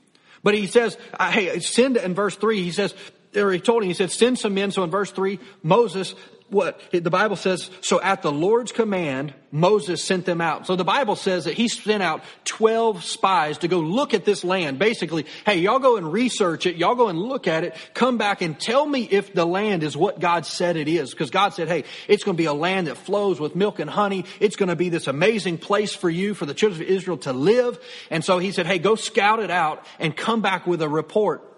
But 0.43 0.53
He 0.53 0.67
says, 0.67 0.98
uh, 1.19 1.31
hey, 1.31 1.60
send, 1.60 1.98
in 1.98 2.13
verse 2.13 2.36
3, 2.36 2.62
He 2.62 2.72
says, 2.72 2.93
or 3.36 3.51
he 3.51 3.60
told 3.60 3.84
him, 3.84 3.89
he 3.89 3.93
said, 3.93 4.12
send 4.12 4.39
some 4.39 4.53
men. 4.53 4.72
So 4.72 4.84
in 4.84 4.89
verse 4.89 5.12
3, 5.12 5.39
Moses 5.63 6.15
what 6.49 6.79
the 6.91 7.09
Bible 7.09 7.35
says, 7.35 7.69
so 7.81 8.01
at 8.01 8.21
the 8.21 8.31
Lord's 8.31 8.71
command, 8.71 9.33
Moses 9.51 10.03
sent 10.03 10.25
them 10.25 10.39
out. 10.39 10.65
So 10.65 10.75
the 10.75 10.85
Bible 10.85 11.15
says 11.15 11.45
that 11.45 11.55
he 11.55 11.67
sent 11.67 12.01
out 12.01 12.23
12 12.45 13.03
spies 13.03 13.57
to 13.59 13.67
go 13.67 13.79
look 13.79 14.13
at 14.13 14.23
this 14.23 14.43
land. 14.43 14.79
Basically, 14.79 15.25
hey, 15.45 15.59
y'all 15.59 15.79
go 15.79 15.97
and 15.97 16.11
research 16.11 16.65
it. 16.65 16.77
Y'all 16.77 16.95
go 16.95 17.09
and 17.09 17.19
look 17.19 17.47
at 17.47 17.63
it. 17.63 17.75
Come 17.93 18.17
back 18.17 18.41
and 18.41 18.57
tell 18.59 18.85
me 18.85 19.03
if 19.03 19.33
the 19.33 19.45
land 19.45 19.83
is 19.83 19.97
what 19.97 20.19
God 20.19 20.45
said 20.45 20.77
it 20.77 20.87
is. 20.87 21.11
Because 21.11 21.31
God 21.31 21.53
said, 21.53 21.67
hey, 21.67 21.83
it's 22.07 22.23
going 22.23 22.35
to 22.35 22.41
be 22.41 22.45
a 22.45 22.53
land 22.53 22.87
that 22.87 22.95
flows 22.95 23.39
with 23.39 23.55
milk 23.55 23.79
and 23.79 23.89
honey. 23.89 24.25
It's 24.39 24.55
going 24.55 24.69
to 24.69 24.75
be 24.75 24.89
this 24.89 25.07
amazing 25.07 25.57
place 25.57 25.93
for 25.93 26.09
you, 26.09 26.33
for 26.33 26.45
the 26.45 26.53
children 26.53 26.81
of 26.81 26.87
Israel 26.87 27.17
to 27.19 27.33
live. 27.33 27.79
And 28.09 28.23
so 28.23 28.39
he 28.39 28.51
said, 28.51 28.67
hey, 28.67 28.79
go 28.79 28.95
scout 28.95 29.39
it 29.39 29.51
out 29.51 29.85
and 29.99 30.15
come 30.15 30.41
back 30.41 30.65
with 30.65 30.81
a 30.81 30.89
report. 30.89 31.56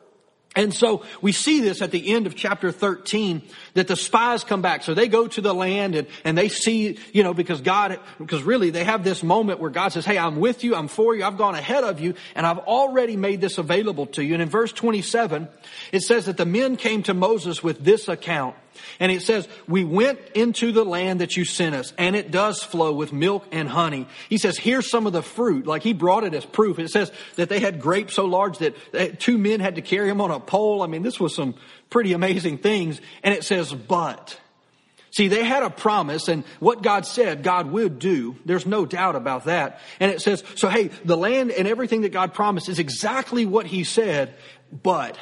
And 0.55 0.73
so 0.73 1.05
we 1.21 1.31
see 1.31 1.61
this 1.61 1.81
at 1.81 1.91
the 1.91 2.11
end 2.11 2.25
of 2.25 2.35
chapter 2.35 2.71
13 2.71 3.43
that 3.75 3.87
the 3.87 3.95
spies 3.95 4.43
come 4.43 4.63
back. 4.63 4.81
So 4.83 4.95
they 4.95 5.07
go 5.07 5.27
to 5.27 5.41
the 5.41 5.53
land 5.53 5.93
and, 5.93 6.07
and 6.23 6.35
they 6.35 6.49
see, 6.49 6.97
you 7.13 7.21
know, 7.21 7.35
because 7.35 7.61
God, 7.61 7.99
because 8.17 8.41
really 8.41 8.71
they 8.71 8.83
have 8.83 9.03
this 9.03 9.21
moment 9.21 9.59
where 9.59 9.69
God 9.69 9.89
says, 9.89 10.05
Hey, 10.05 10.17
I'm 10.17 10.37
with 10.37 10.63
you. 10.63 10.75
I'm 10.75 10.87
for 10.87 11.15
you. 11.15 11.23
I've 11.23 11.37
gone 11.37 11.53
ahead 11.53 11.83
of 11.83 11.99
you 11.99 12.15
and 12.33 12.47
I've 12.47 12.57
already 12.59 13.15
made 13.15 13.41
this 13.41 13.59
available 13.59 14.07
to 14.07 14.23
you. 14.23 14.33
And 14.33 14.41
in 14.41 14.49
verse 14.49 14.71
27, 14.71 15.47
it 15.91 16.01
says 16.01 16.25
that 16.25 16.37
the 16.37 16.47
men 16.47 16.77
came 16.77 17.03
to 17.03 17.13
Moses 17.13 17.61
with 17.63 17.79
this 17.79 18.07
account. 18.07 18.55
And 18.99 19.11
it 19.11 19.21
says, 19.21 19.47
we 19.67 19.83
went 19.83 20.19
into 20.35 20.71
the 20.71 20.83
land 20.83 21.21
that 21.21 21.37
you 21.37 21.45
sent 21.45 21.75
us 21.75 21.93
and 21.97 22.15
it 22.15 22.31
does 22.31 22.61
flow 22.63 22.93
with 22.93 23.13
milk 23.13 23.45
and 23.51 23.69
honey. 23.69 24.07
He 24.29 24.37
says, 24.37 24.57
here's 24.57 24.89
some 24.89 25.07
of 25.07 25.13
the 25.13 25.23
fruit. 25.23 25.65
Like 25.65 25.83
he 25.83 25.93
brought 25.93 26.23
it 26.23 26.33
as 26.33 26.45
proof. 26.45 26.79
It 26.79 26.89
says 26.89 27.11
that 27.35 27.49
they 27.49 27.59
had 27.59 27.79
grapes 27.79 28.15
so 28.15 28.25
large 28.25 28.57
that 28.59 29.19
two 29.19 29.37
men 29.37 29.59
had 29.59 29.75
to 29.75 29.81
carry 29.81 30.09
them 30.09 30.21
on 30.21 30.31
a 30.31 30.39
pole. 30.39 30.81
I 30.81 30.87
mean, 30.87 31.03
this 31.03 31.19
was 31.19 31.35
some 31.35 31.55
pretty 31.89 32.13
amazing 32.13 32.59
things. 32.59 32.99
And 33.23 33.33
it 33.33 33.43
says, 33.43 33.73
but. 33.73 34.39
See, 35.11 35.27
they 35.27 35.43
had 35.43 35.63
a 35.63 35.71
promise 35.71 36.27
and 36.27 36.43
what 36.59 36.83
God 36.83 37.05
said 37.05 37.41
God 37.41 37.71
would 37.71 37.97
do. 37.97 38.35
There's 38.45 38.65
no 38.65 38.85
doubt 38.85 39.15
about 39.15 39.45
that. 39.45 39.79
And 39.99 40.11
it 40.11 40.21
says, 40.21 40.43
so 40.55 40.69
hey, 40.69 40.89
the 41.03 41.17
land 41.17 41.51
and 41.51 41.67
everything 41.67 42.01
that 42.01 42.11
God 42.11 42.33
promised 42.33 42.69
is 42.69 42.79
exactly 42.79 43.45
what 43.45 43.65
he 43.65 43.83
said, 43.83 44.35
but 44.71 45.17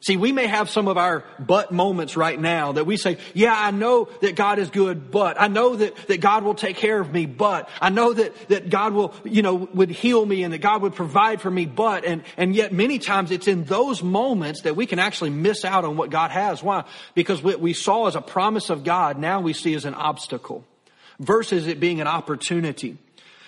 See, 0.00 0.16
we 0.16 0.30
may 0.30 0.46
have 0.46 0.68
some 0.68 0.88
of 0.88 0.98
our 0.98 1.24
but 1.38 1.72
moments 1.72 2.16
right 2.16 2.38
now 2.38 2.72
that 2.72 2.84
we 2.84 2.96
say, 2.96 3.18
yeah, 3.34 3.54
I 3.56 3.70
know 3.70 4.08
that 4.20 4.36
God 4.36 4.58
is 4.58 4.70
good, 4.70 5.10
but 5.10 5.40
I 5.40 5.48
know 5.48 5.74
that, 5.74 5.96
that 6.08 6.20
God 6.20 6.44
will 6.44 6.54
take 6.54 6.76
care 6.76 7.00
of 7.00 7.12
me, 7.12 7.26
but 7.26 7.68
I 7.80 7.90
know 7.90 8.12
that, 8.12 8.48
that 8.48 8.70
God 8.70 8.92
will, 8.92 9.14
you 9.24 9.42
know, 9.42 9.54
would 9.54 9.90
heal 9.90 10.24
me 10.24 10.44
and 10.44 10.52
that 10.52 10.58
God 10.58 10.82
would 10.82 10.94
provide 10.94 11.40
for 11.40 11.50
me, 11.50 11.66
but, 11.66 12.04
and, 12.04 12.22
and 12.36 12.54
yet 12.54 12.72
many 12.72 12.98
times 12.98 13.30
it's 13.30 13.48
in 13.48 13.64
those 13.64 14.02
moments 14.02 14.62
that 14.62 14.76
we 14.76 14.86
can 14.86 14.98
actually 14.98 15.30
miss 15.30 15.64
out 15.64 15.84
on 15.84 15.96
what 15.96 16.10
God 16.10 16.30
has. 16.30 16.62
Why? 16.62 16.84
Because 17.14 17.42
what 17.42 17.60
we 17.60 17.72
saw 17.72 18.06
as 18.06 18.16
a 18.16 18.20
promise 18.20 18.70
of 18.70 18.84
God, 18.84 19.18
now 19.18 19.40
we 19.40 19.54
see 19.54 19.74
as 19.74 19.86
an 19.86 19.94
obstacle 19.94 20.64
versus 21.18 21.66
it 21.66 21.80
being 21.80 22.00
an 22.00 22.06
opportunity. 22.06 22.98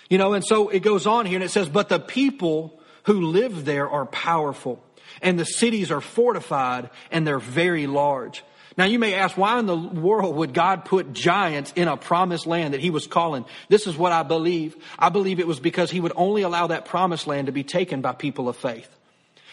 You 0.09 0.17
know, 0.17 0.33
and 0.33 0.43
so 0.43 0.69
it 0.69 0.79
goes 0.79 1.05
on 1.05 1.27
here 1.27 1.35
and 1.35 1.43
it 1.43 1.51
says, 1.51 1.69
but 1.69 1.89
the 1.89 1.99
people 1.99 2.79
who 3.03 3.27
live 3.27 3.65
there 3.65 3.89
are 3.89 4.05
powerful 4.07 4.83
and 5.21 5.39
the 5.39 5.45
cities 5.45 5.91
are 5.91 6.01
fortified 6.01 6.89
and 7.11 7.25
they're 7.25 7.39
very 7.39 7.87
large. 7.87 8.43
Now 8.77 8.85
you 8.85 8.99
may 8.99 9.13
ask, 9.13 9.37
why 9.37 9.59
in 9.59 9.65
the 9.65 9.75
world 9.75 10.35
would 10.37 10.53
God 10.53 10.85
put 10.85 11.11
giants 11.11 11.73
in 11.75 11.87
a 11.87 11.97
promised 11.97 12.47
land 12.47 12.73
that 12.73 12.79
he 12.79 12.89
was 12.89 13.07
calling? 13.07 13.45
This 13.67 13.87
is 13.87 13.97
what 13.97 14.11
I 14.11 14.23
believe. 14.23 14.75
I 14.97 15.09
believe 15.09 15.39
it 15.39 15.47
was 15.47 15.59
because 15.59 15.91
he 15.91 15.99
would 15.99 16.13
only 16.15 16.43
allow 16.43 16.67
that 16.67 16.85
promised 16.85 17.27
land 17.27 17.47
to 17.47 17.51
be 17.51 17.63
taken 17.63 18.01
by 18.01 18.13
people 18.13 18.47
of 18.47 18.55
faith. 18.55 18.89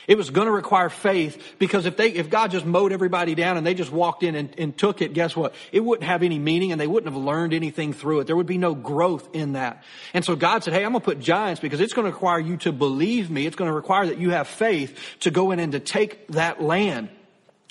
It 0.07 0.17
was 0.17 0.31
going 0.31 0.47
to 0.47 0.53
require 0.53 0.89
faith 0.89 1.57
because 1.59 1.85
if 1.85 1.97
they, 1.97 2.11
if 2.11 2.31
God 2.31 2.53
just 2.53 2.65
mowed 2.65 2.93
everybody 2.93 3.35
down 3.35 3.57
and 3.57 3.67
they 3.67 3.75
just 3.75 3.91
walked 3.91 4.23
in 4.23 4.35
and, 4.37 4.55
and, 4.57 4.77
took 4.77 5.03
it, 5.03 5.15
guess 5.15 5.35
what? 5.35 5.55
It 5.73 5.81
wouldn't 5.81 6.07
have 6.07 6.23
any 6.23 6.39
meaning 6.39 6.71
and 6.71 6.81
they 6.81 6.87
wouldn't 6.87 7.13
have 7.13 7.21
learned 7.21 7.53
anything 7.53 7.93
through 7.93 8.21
it. 8.21 8.27
There 8.27 8.37
would 8.37 8.47
be 8.47 8.59
no 8.59 8.75
growth 8.75 9.29
in 9.33 9.55
that. 9.55 9.83
And 10.15 10.25
so 10.25 10.37
God 10.37 10.63
said, 10.63 10.75
Hey, 10.75 10.85
I'm 10.85 10.93
going 10.93 11.01
to 11.01 11.05
put 11.05 11.19
giants 11.19 11.61
because 11.61 11.81
it's 11.81 11.93
going 11.93 12.07
to 12.07 12.13
require 12.13 12.39
you 12.39 12.57
to 12.59 12.73
believe 12.73 13.31
me. 13.31 13.47
It's 13.47 13.57
going 13.57 13.71
to 13.71 13.75
require 13.75 14.07
that 14.07 14.19
you 14.19 14.31
have 14.31 14.47
faith 14.47 14.99
to 15.21 15.31
go 15.31 15.51
in 15.51 15.59
and 15.59 15.73
to 15.73 15.81
take 15.81 16.29
that 16.29 16.63
land. 16.63 17.09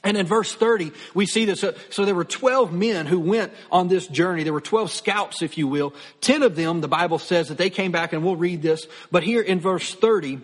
And 0.03 0.17
in 0.17 0.27
verse 0.27 0.53
30, 0.53 0.91
we 1.15 1.25
see 1.25 1.45
this. 1.45 1.65
So 1.89 2.05
there 2.05 2.13
were 2.13 2.25
12 2.25 2.71
men 2.71 3.07
who 3.07 3.19
went 3.19 3.51
on 3.71 3.87
this 3.87 4.05
journey. 4.05 4.43
There 4.43 4.53
were 4.53 4.61
12 4.61 4.91
scouts, 4.91 5.41
if 5.41 5.57
you 5.57 5.67
will. 5.67 5.95
10 6.21 6.43
of 6.43 6.55
them, 6.55 6.81
the 6.81 6.87
Bible 6.87 7.17
says 7.17 7.47
that 7.47 7.57
they 7.57 7.71
came 7.71 7.91
back 7.91 8.13
and 8.13 8.23
we'll 8.23 8.35
read 8.35 8.61
this. 8.61 8.87
But 9.11 9.23
here 9.23 9.41
in 9.41 9.59
verse 9.59 9.95
30, 9.95 10.41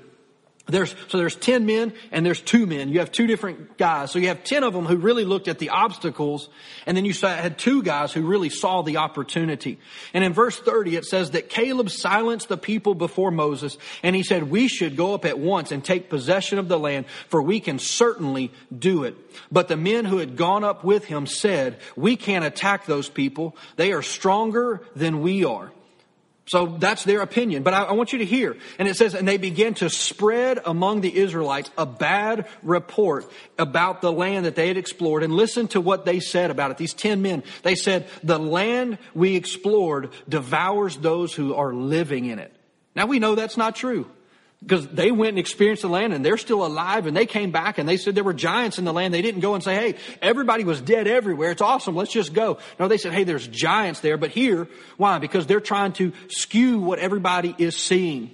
there's, 0.72 0.96
so 1.08 1.18
there's 1.18 1.36
10 1.36 1.66
men 1.66 1.94
and 2.12 2.26
there's 2.26 2.42
two 2.42 2.66
men. 2.66 2.90
You 2.90 3.00
have 3.00 3.12
two 3.12 3.28
different 3.28 3.78
guys. 3.78 4.12
So 4.12 4.20
you 4.20 4.30
have 4.30 4.44
10 4.44 4.64
of 4.64 4.74
them 4.74 4.86
who 4.86 4.98
really 4.98 5.26
looked 5.26 5.48
at 5.48 5.60
the 5.60 5.70
obstacles 5.70 6.50
and 6.86 6.96
then 6.96 7.06
you 7.06 7.14
had 7.14 7.58
two 7.58 7.84
guys 7.84 8.12
who 8.14 8.22
really 8.22 8.50
saw 8.50 8.82
the 8.82 8.98
opportunity. 8.98 9.80
And 10.14 10.24
in 10.24 10.34
verse 10.34 10.58
30 10.58 10.96
it 10.96 11.06
says 11.06 11.32
that 11.32 11.50
Caleb 11.50 11.90
silenced 11.90 12.50
the 12.50 12.58
people 12.58 12.96
before 12.96 13.32
Moses 13.32 13.78
and 14.04 14.16
he 14.16 14.24
said, 14.24 14.50
we 14.50 14.68
should 14.68 14.96
go 14.96 15.14
up 15.14 15.26
at 15.26 15.40
once 15.40 15.72
and 15.72 15.84
take 15.84 16.10
possession 16.10 16.60
of 16.60 16.68
the 16.68 16.80
land 16.80 17.06
for 17.28 17.42
we 17.42 17.60
can 17.60 17.80
certainly 17.80 18.52
do 18.78 19.04
it. 19.04 19.16
But 19.52 19.68
the 19.68 19.78
men 19.78 20.06
who 20.06 20.18
had 20.18 20.36
gone 20.36 20.64
up 20.64 20.84
with 20.84 21.06
him 21.06 21.26
said, 21.26 21.80
we 21.96 22.16
can't 22.16 22.46
attack 22.46 22.86
those 22.86 23.10
people. 23.10 23.56
They 23.76 23.94
are 23.94 24.02
stronger 24.02 24.82
than 24.96 25.22
we 25.22 25.46
are. 25.46 25.72
So 26.48 26.66
that's 26.80 27.04
their 27.04 27.22
opinion. 27.22 27.64
But 27.64 27.74
I, 27.74 27.84
I, 27.84 27.92
want 27.94 28.14
you 28.14 28.20
to 28.20 28.26
hear. 28.26 28.58
And 28.80 28.88
it 28.88 28.98
says, 28.98 29.14
and 29.14 29.28
they 29.28 29.38
began 29.38 29.74
to 29.76 29.90
spread 29.90 30.60
among 30.66 31.02
the 31.02 31.16
Israelites 31.16 31.70
a 31.78 31.86
bad 31.86 32.48
report 32.64 33.32
about 33.60 34.02
the 34.02 34.12
land 34.12 34.46
that 34.46 34.56
they 34.56 34.68
had 34.68 34.76
explored. 34.76 35.24
And 35.24 35.34
listen 35.34 35.68
to 35.70 35.82
what 35.82 36.04
they 36.04 36.20
said 36.20 36.50
about 36.52 36.72
it. 36.72 36.78
These 36.78 36.94
ten 36.94 37.22
men. 37.22 37.44
They 37.64 37.76
said, 37.76 38.08
the 38.24 38.40
land 38.40 38.98
we 39.14 39.36
explored 39.36 40.10
devours 40.28 40.98
those 40.98 41.34
who 41.34 41.54
are 41.54 41.74
living 41.74 42.26
in 42.26 42.40
it. 42.40 42.54
Now 42.96 43.06
we 43.06 43.20
know 43.20 43.36
that's 43.36 43.58
not 43.58 43.76
true 43.76 44.10
because 44.62 44.88
they 44.90 45.12
went 45.12 45.30
and 45.30 45.40
experienced 45.40 45.82
the 45.82 45.90
land 45.90 46.14
and 46.14 46.24
they're 46.24 46.38
still 46.38 46.66
alive 46.66 47.08
and 47.08 47.18
they 47.18 47.26
came 47.26 47.52
back 47.52 47.80
and 47.80 47.90
they 47.90 47.98
said 47.98 48.14
there 48.14 48.24
were 48.24 48.34
giants 48.34 48.78
in 48.78 48.86
the 48.86 48.94
land. 48.94 49.14
They 49.14 49.24
didn't 49.24 49.42
go 49.42 49.56
and 49.56 49.64
say, 49.64 49.76
hey, 49.76 49.96
everybody 50.22 50.64
was 50.64 50.80
dead 50.80 51.08
everywhere. 51.08 51.52
It's 51.52 51.62
awesome. 51.62 51.96
Let's 51.96 52.12
just 52.12 52.34
go. 52.34 52.60
No, 52.80 52.88
they 52.88 53.00
said, 53.00 53.12
hey, 53.12 53.24
there's 53.24 53.48
giants 53.48 54.02
there. 54.02 54.18
But 54.18 54.30
here, 54.30 54.68
why? 54.98 55.18
Because 55.18 55.48
they're 55.48 55.60
trying 55.60 55.94
to 55.94 56.14
skew 56.28 56.80
what 56.80 57.00
everybody 57.00 57.56
is 57.58 57.76
seeing. 57.76 58.30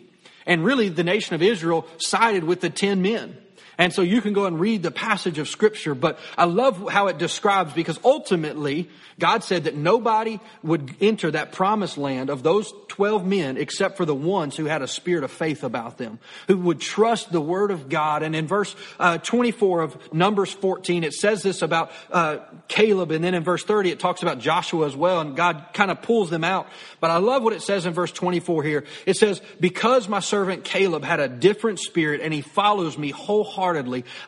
And 0.45 0.65
really 0.65 0.89
the 0.89 1.03
nation 1.03 1.35
of 1.35 1.41
Israel 1.41 1.87
sided 1.97 2.43
with 2.43 2.59
the 2.59 2.69
ten 2.69 3.01
men. 3.01 3.37
And 3.77 3.93
so 3.93 4.01
you 4.01 4.21
can 4.21 4.33
go 4.33 4.45
and 4.45 4.59
read 4.59 4.83
the 4.83 4.91
passage 4.91 5.37
of 5.37 5.47
scripture, 5.47 5.93
but 5.93 6.19
I 6.37 6.45
love 6.45 6.89
how 6.89 7.07
it 7.07 7.17
describes 7.17 7.73
because 7.73 7.99
ultimately 8.03 8.89
God 9.19 9.43
said 9.43 9.63
that 9.63 9.75
nobody 9.75 10.39
would 10.61 10.95
enter 11.01 11.31
that 11.31 11.51
promised 11.51 11.97
land 11.97 12.29
of 12.29 12.43
those 12.43 12.71
12 12.89 13.25
men 13.25 13.57
except 13.57 13.97
for 13.97 14.05
the 14.05 14.13
ones 14.13 14.55
who 14.55 14.65
had 14.65 14.83
a 14.83 14.87
spirit 14.87 15.23
of 15.23 15.31
faith 15.31 15.63
about 15.63 15.97
them, 15.97 16.19
who 16.47 16.57
would 16.57 16.79
trust 16.79 17.31
the 17.31 17.41
word 17.41 17.71
of 17.71 17.89
God. 17.89 18.21
And 18.21 18.35
in 18.35 18.47
verse 18.47 18.75
uh, 18.99 19.17
24 19.17 19.81
of 19.81 20.13
Numbers 20.13 20.51
14, 20.51 21.03
it 21.03 21.13
says 21.13 21.41
this 21.41 21.63
about 21.63 21.91
uh, 22.11 22.37
Caleb. 22.67 23.11
And 23.11 23.23
then 23.23 23.33
in 23.33 23.43
verse 23.43 23.63
30, 23.63 23.89
it 23.89 23.99
talks 23.99 24.21
about 24.21 24.39
Joshua 24.39 24.85
as 24.85 24.95
well. 24.95 25.19
And 25.19 25.35
God 25.35 25.65
kind 25.73 25.89
of 25.89 26.03
pulls 26.03 26.29
them 26.29 26.43
out. 26.43 26.67
But 26.99 27.09
I 27.09 27.17
love 27.17 27.41
what 27.43 27.53
it 27.53 27.63
says 27.63 27.87
in 27.87 27.93
verse 27.93 28.11
24 28.11 28.63
here. 28.63 28.83
It 29.07 29.17
says, 29.17 29.41
because 29.59 30.07
my 30.07 30.19
servant 30.19 30.63
Caleb 30.63 31.03
had 31.03 31.19
a 31.19 31.27
different 31.27 31.79
spirit 31.79 32.21
and 32.21 32.31
he 32.31 32.41
follows 32.41 32.99
me 32.99 33.09
wholeheartedly, 33.09 33.66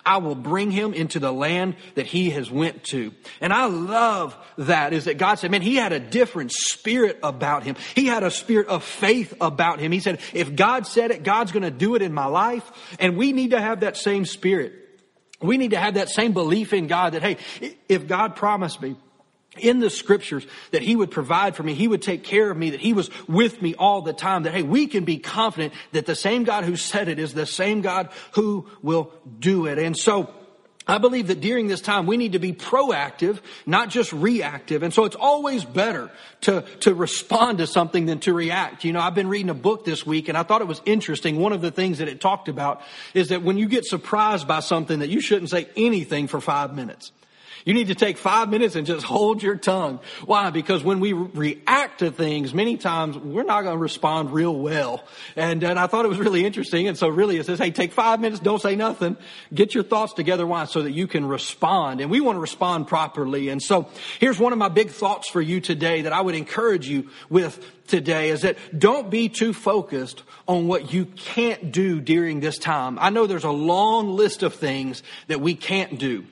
I 0.05 0.17
will 0.17 0.35
bring 0.35 0.71
him 0.71 0.93
into 0.93 1.19
the 1.19 1.31
land 1.31 1.75
that 1.95 2.07
he 2.07 2.31
has 2.31 2.49
went 2.49 2.83
to. 2.85 3.13
And 3.39 3.53
I 3.53 3.65
love 3.65 4.35
that 4.57 4.79
that 4.79 4.93
is 4.93 5.05
that 5.05 5.17
God 5.17 5.35
said, 5.35 5.51
man, 5.51 5.61
he 5.61 5.75
had 5.75 5.91
a 5.91 5.99
different 5.99 6.51
spirit 6.51 7.19
about 7.21 7.63
him. 7.63 7.75
He 7.95 8.05
had 8.05 8.23
a 8.23 8.31
spirit 8.31 8.67
of 8.67 8.83
faith 8.83 9.33
about 9.41 9.79
him. 9.79 9.91
He 9.91 9.99
said, 9.99 10.19
if 10.33 10.55
God 10.55 10.87
said 10.87 11.11
it, 11.11 11.23
God's 11.23 11.51
going 11.51 11.63
to 11.63 11.71
do 11.71 11.95
it 11.95 12.01
in 12.01 12.13
my 12.13 12.25
life. 12.25 12.71
And 12.99 13.17
we 13.17 13.33
need 13.33 13.51
to 13.51 13.59
have 13.59 13.81
that 13.81 13.97
same 13.97 14.25
spirit. 14.25 14.73
We 15.41 15.57
need 15.57 15.71
to 15.71 15.79
have 15.79 15.95
that 15.95 16.09
same 16.09 16.33
belief 16.33 16.71
in 16.73 16.87
God 16.87 17.13
that, 17.13 17.21
hey, 17.21 17.37
if 17.87 18.07
God 18.07 18.35
promised 18.35 18.81
me, 18.81 18.95
in 19.57 19.79
the 19.79 19.89
scriptures 19.89 20.45
that 20.71 20.81
he 20.81 20.95
would 20.95 21.11
provide 21.11 21.55
for 21.55 21.63
me, 21.63 21.73
he 21.73 21.87
would 21.87 22.01
take 22.01 22.23
care 22.23 22.51
of 22.51 22.57
me, 22.57 22.69
that 22.71 22.79
he 22.79 22.93
was 22.93 23.09
with 23.27 23.61
me 23.61 23.75
all 23.75 24.01
the 24.01 24.13
time, 24.13 24.43
that 24.43 24.53
hey, 24.53 24.63
we 24.63 24.87
can 24.87 25.05
be 25.05 25.17
confident 25.17 25.73
that 25.91 26.05
the 26.05 26.15
same 26.15 26.43
God 26.43 26.63
who 26.63 26.75
said 26.75 27.07
it 27.07 27.19
is 27.19 27.33
the 27.33 27.45
same 27.45 27.81
God 27.81 28.09
who 28.33 28.67
will 28.81 29.11
do 29.39 29.65
it. 29.65 29.79
And 29.79 29.97
so, 29.97 30.33
I 30.89 30.97
believe 30.97 31.27
that 31.27 31.39
during 31.39 31.67
this 31.67 31.81
time 31.81 32.07
we 32.07 32.17
need 32.17 32.31
to 32.31 32.39
be 32.39 32.51
proactive, 32.51 33.39
not 33.67 33.89
just 33.89 34.11
reactive. 34.11 34.81
And 34.81 34.91
so 34.91 35.05
it's 35.05 35.15
always 35.15 35.63
better 35.63 36.09
to, 36.41 36.65
to 36.79 36.95
respond 36.95 37.59
to 37.59 37.67
something 37.67 38.07
than 38.07 38.19
to 38.21 38.33
react. 38.33 38.83
You 38.83 38.93
know, 38.93 38.99
I've 38.99 39.13
been 39.13 39.27
reading 39.27 39.51
a 39.51 39.55
book 39.55 39.85
this 39.85 40.03
week 40.03 40.29
and 40.29 40.37
I 40.37 40.41
thought 40.41 40.61
it 40.61 40.67
was 40.67 40.81
interesting. 40.85 41.37
One 41.37 41.53
of 41.53 41.61
the 41.61 41.69
things 41.69 41.99
that 41.99 42.07
it 42.07 42.19
talked 42.19 42.49
about 42.49 42.81
is 43.13 43.29
that 43.29 43.43
when 43.43 43.59
you 43.59 43.67
get 43.67 43.85
surprised 43.85 44.47
by 44.47 44.61
something 44.61 44.99
that 44.99 45.09
you 45.09 45.21
shouldn't 45.21 45.51
say 45.51 45.69
anything 45.75 46.27
for 46.27 46.41
five 46.41 46.75
minutes. 46.75 47.11
You 47.65 47.73
need 47.73 47.87
to 47.87 47.95
take 47.95 48.17
five 48.17 48.49
minutes 48.49 48.75
and 48.75 48.87
just 48.87 49.05
hold 49.05 49.43
your 49.43 49.55
tongue. 49.55 49.99
Why? 50.25 50.49
Because 50.49 50.83
when 50.83 50.99
we 50.99 51.13
react 51.13 51.99
to 51.99 52.11
things, 52.11 52.53
many 52.53 52.77
times 52.77 53.17
we're 53.17 53.43
not 53.43 53.61
going 53.61 53.75
to 53.75 53.81
respond 53.81 54.31
real 54.31 54.55
well. 54.55 55.03
And, 55.35 55.63
and 55.63 55.77
I 55.77 55.87
thought 55.87 56.05
it 56.05 56.07
was 56.09 56.19
really 56.19 56.45
interesting. 56.45 56.87
And 56.87 56.97
so 56.97 57.07
really 57.09 57.37
it 57.37 57.45
says, 57.45 57.59
hey, 57.59 57.71
take 57.71 57.91
five 57.91 58.19
minutes, 58.19 58.39
don't 58.39 58.61
say 58.61 58.75
nothing. 58.75 59.17
Get 59.53 59.73
your 59.73 59.83
thoughts 59.83 60.13
together. 60.13 60.47
Why? 60.47 60.65
So 60.65 60.83
that 60.83 60.91
you 60.91 61.07
can 61.07 61.25
respond. 61.25 62.01
And 62.01 62.09
we 62.09 62.21
want 62.21 62.37
to 62.37 62.41
respond 62.41 62.87
properly. 62.87 63.49
And 63.49 63.61
so 63.61 63.89
here's 64.19 64.39
one 64.39 64.53
of 64.53 64.59
my 64.59 64.69
big 64.69 64.89
thoughts 64.89 65.29
for 65.29 65.41
you 65.41 65.61
today 65.61 66.03
that 66.03 66.13
I 66.13 66.21
would 66.21 66.35
encourage 66.35 66.87
you 66.87 67.09
with 67.29 67.63
today 67.87 68.29
is 68.29 68.41
that 68.41 68.57
don't 68.77 69.09
be 69.09 69.29
too 69.29 69.51
focused 69.51 70.23
on 70.47 70.67
what 70.67 70.93
you 70.93 71.05
can't 71.05 71.71
do 71.71 71.99
during 71.99 72.39
this 72.39 72.57
time. 72.57 72.97
I 72.99 73.09
know 73.09 73.27
there's 73.27 73.43
a 73.43 73.51
long 73.51 74.15
list 74.15 74.43
of 74.43 74.53
things 74.53 75.03
that 75.27 75.41
we 75.41 75.55
can't 75.55 75.99
do. 75.99 76.25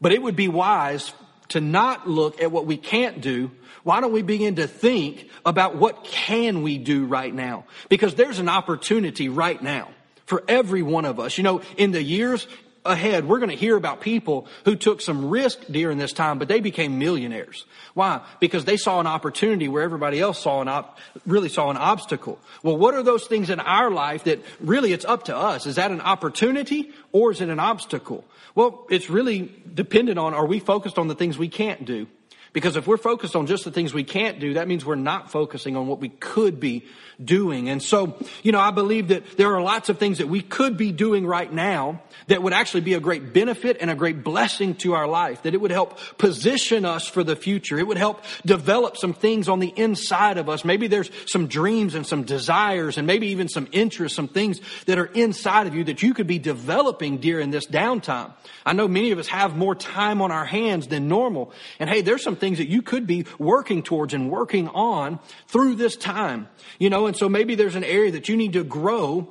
But 0.00 0.12
it 0.12 0.22
would 0.22 0.36
be 0.36 0.48
wise 0.48 1.12
to 1.48 1.60
not 1.60 2.08
look 2.08 2.40
at 2.40 2.50
what 2.50 2.66
we 2.66 2.76
can't 2.76 3.20
do. 3.20 3.50
Why 3.82 4.00
don't 4.00 4.12
we 4.12 4.22
begin 4.22 4.56
to 4.56 4.66
think 4.66 5.28
about 5.44 5.76
what 5.76 6.04
can 6.04 6.62
we 6.62 6.78
do 6.78 7.06
right 7.06 7.34
now? 7.34 7.64
Because 7.88 8.14
there's 8.14 8.38
an 8.38 8.48
opportunity 8.48 9.28
right 9.28 9.60
now 9.60 9.88
for 10.26 10.44
every 10.48 10.82
one 10.82 11.04
of 11.04 11.18
us. 11.18 11.38
You 11.38 11.44
know, 11.44 11.62
in 11.76 11.90
the 11.90 12.02
years 12.02 12.46
ahead, 12.84 13.28
we're 13.28 13.38
going 13.38 13.50
to 13.50 13.56
hear 13.56 13.76
about 13.76 14.00
people 14.00 14.46
who 14.64 14.76
took 14.76 15.00
some 15.00 15.28
risk 15.28 15.60
during 15.70 15.98
this 15.98 16.12
time, 16.12 16.38
but 16.38 16.48
they 16.48 16.60
became 16.60 16.98
millionaires. 16.98 17.64
Why? 17.94 18.20
Because 18.40 18.64
they 18.64 18.76
saw 18.76 19.00
an 19.00 19.06
opportunity 19.06 19.68
where 19.68 19.82
everybody 19.82 20.20
else 20.20 20.40
saw 20.42 20.60
an 20.60 20.68
op- 20.68 20.98
really 21.26 21.48
saw 21.48 21.70
an 21.70 21.76
obstacle. 21.76 22.38
Well, 22.62 22.76
what 22.76 22.94
are 22.94 23.02
those 23.02 23.26
things 23.26 23.50
in 23.50 23.60
our 23.60 23.90
life 23.90 24.24
that 24.24 24.40
really 24.60 24.92
it's 24.92 25.04
up 25.04 25.24
to 25.24 25.36
us? 25.36 25.66
Is 25.66 25.76
that 25.76 25.90
an 25.90 26.00
opportunity 26.00 26.92
or 27.12 27.32
is 27.32 27.40
it 27.40 27.48
an 27.48 27.60
obstacle? 27.60 28.24
Well, 28.54 28.86
it's 28.90 29.10
really 29.10 29.52
dependent 29.72 30.18
on 30.18 30.34
are 30.34 30.46
we 30.46 30.60
focused 30.60 30.98
on 30.98 31.08
the 31.08 31.14
things 31.14 31.36
we 31.36 31.48
can't 31.48 31.84
do? 31.84 32.06
Because 32.52 32.74
if 32.74 32.86
we're 32.86 32.96
focused 32.96 33.36
on 33.36 33.46
just 33.46 33.64
the 33.64 33.70
things 33.70 33.94
we 33.94 34.02
can't 34.02 34.40
do, 34.40 34.54
that 34.54 34.66
means 34.66 34.84
we're 34.84 34.96
not 34.96 35.30
focusing 35.30 35.76
on 35.76 35.86
what 35.86 36.00
we 36.00 36.08
could 36.08 36.58
be 36.58 36.84
doing. 37.22 37.68
And 37.68 37.82
so, 37.82 38.16
you 38.42 38.50
know, 38.50 38.58
I 38.58 38.70
believe 38.70 39.08
that 39.08 39.36
there 39.36 39.54
are 39.54 39.62
lots 39.62 39.88
of 39.88 39.98
things 39.98 40.18
that 40.18 40.28
we 40.28 40.40
could 40.40 40.76
be 40.76 40.90
doing 40.90 41.26
right 41.26 41.52
now 41.52 42.02
that 42.26 42.42
would 42.42 42.52
actually 42.52 42.80
be 42.80 42.94
a 42.94 43.00
great 43.00 43.32
benefit 43.32 43.76
and 43.80 43.90
a 43.90 43.94
great 43.94 44.24
blessing 44.24 44.74
to 44.76 44.94
our 44.94 45.06
life, 45.06 45.42
that 45.42 45.54
it 45.54 45.60
would 45.60 45.70
help 45.70 45.98
position 46.18 46.84
us 46.84 47.06
for 47.06 47.22
the 47.22 47.36
future. 47.36 47.78
It 47.78 47.86
would 47.86 47.98
help 47.98 48.24
develop 48.44 48.96
some 48.96 49.12
things 49.12 49.48
on 49.48 49.60
the 49.60 49.72
inside 49.76 50.38
of 50.38 50.48
us. 50.48 50.64
Maybe 50.64 50.86
there's 50.86 51.10
some 51.26 51.46
dreams 51.46 51.94
and 51.94 52.06
some 52.06 52.24
desires 52.24 52.98
and 52.98 53.06
maybe 53.06 53.28
even 53.28 53.48
some 53.48 53.68
interests, 53.70 54.16
some 54.16 54.28
things 54.28 54.60
that 54.86 54.98
are 54.98 55.06
inside 55.06 55.66
of 55.66 55.74
you 55.74 55.84
that 55.84 56.02
you 56.02 56.14
could 56.14 56.26
be 56.26 56.38
developing 56.38 57.18
during 57.18 57.50
this 57.50 57.66
downtime. 57.66 58.32
I 58.64 58.72
know 58.72 58.88
many 58.88 59.10
of 59.12 59.18
us 59.18 59.28
have 59.28 59.56
more 59.56 59.74
time 59.74 60.22
on 60.22 60.32
our 60.32 60.44
hands 60.44 60.88
than 60.88 61.08
normal. 61.08 61.52
And 61.78 61.88
hey, 61.88 62.00
there's 62.00 62.22
some 62.22 62.36
things 62.40 62.58
that 62.58 62.68
you 62.68 62.82
could 62.82 63.06
be 63.06 63.26
working 63.38 63.82
towards 63.82 64.14
and 64.14 64.30
working 64.30 64.68
on 64.68 65.20
through 65.46 65.76
this 65.76 65.96
time. 65.96 66.48
You 66.78 66.90
know, 66.90 67.06
and 67.06 67.16
so 67.16 67.28
maybe 67.28 67.54
there's 67.54 67.76
an 67.76 67.84
area 67.84 68.10
that 68.12 68.28
you 68.28 68.36
need 68.36 68.54
to 68.54 68.64
grow 68.64 69.28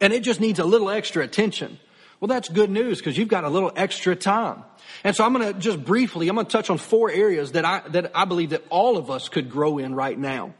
and 0.00 0.12
it 0.12 0.22
just 0.22 0.40
needs 0.40 0.58
a 0.58 0.64
little 0.64 0.90
extra 0.90 1.24
attention. 1.24 1.78
Well, 2.20 2.28
that's 2.28 2.48
good 2.48 2.70
news 2.70 2.98
because 2.98 3.16
you've 3.18 3.28
got 3.28 3.44
a 3.44 3.48
little 3.48 3.72
extra 3.76 4.16
time. 4.16 4.62
And 5.04 5.14
so 5.14 5.24
I'm 5.24 5.32
going 5.32 5.52
to 5.52 5.58
just 5.58 5.84
briefly, 5.84 6.28
I'm 6.28 6.34
going 6.34 6.46
to 6.46 6.52
touch 6.52 6.70
on 6.70 6.78
four 6.78 7.10
areas 7.10 7.52
that 7.52 7.64
I, 7.64 7.82
that 7.88 8.12
I 8.14 8.24
believe 8.24 8.50
that 8.50 8.64
all 8.70 8.96
of 8.96 9.10
us 9.10 9.28
could 9.28 9.50
grow 9.50 9.78
in 9.78 9.94
right 9.94 10.18
now. 10.18 10.54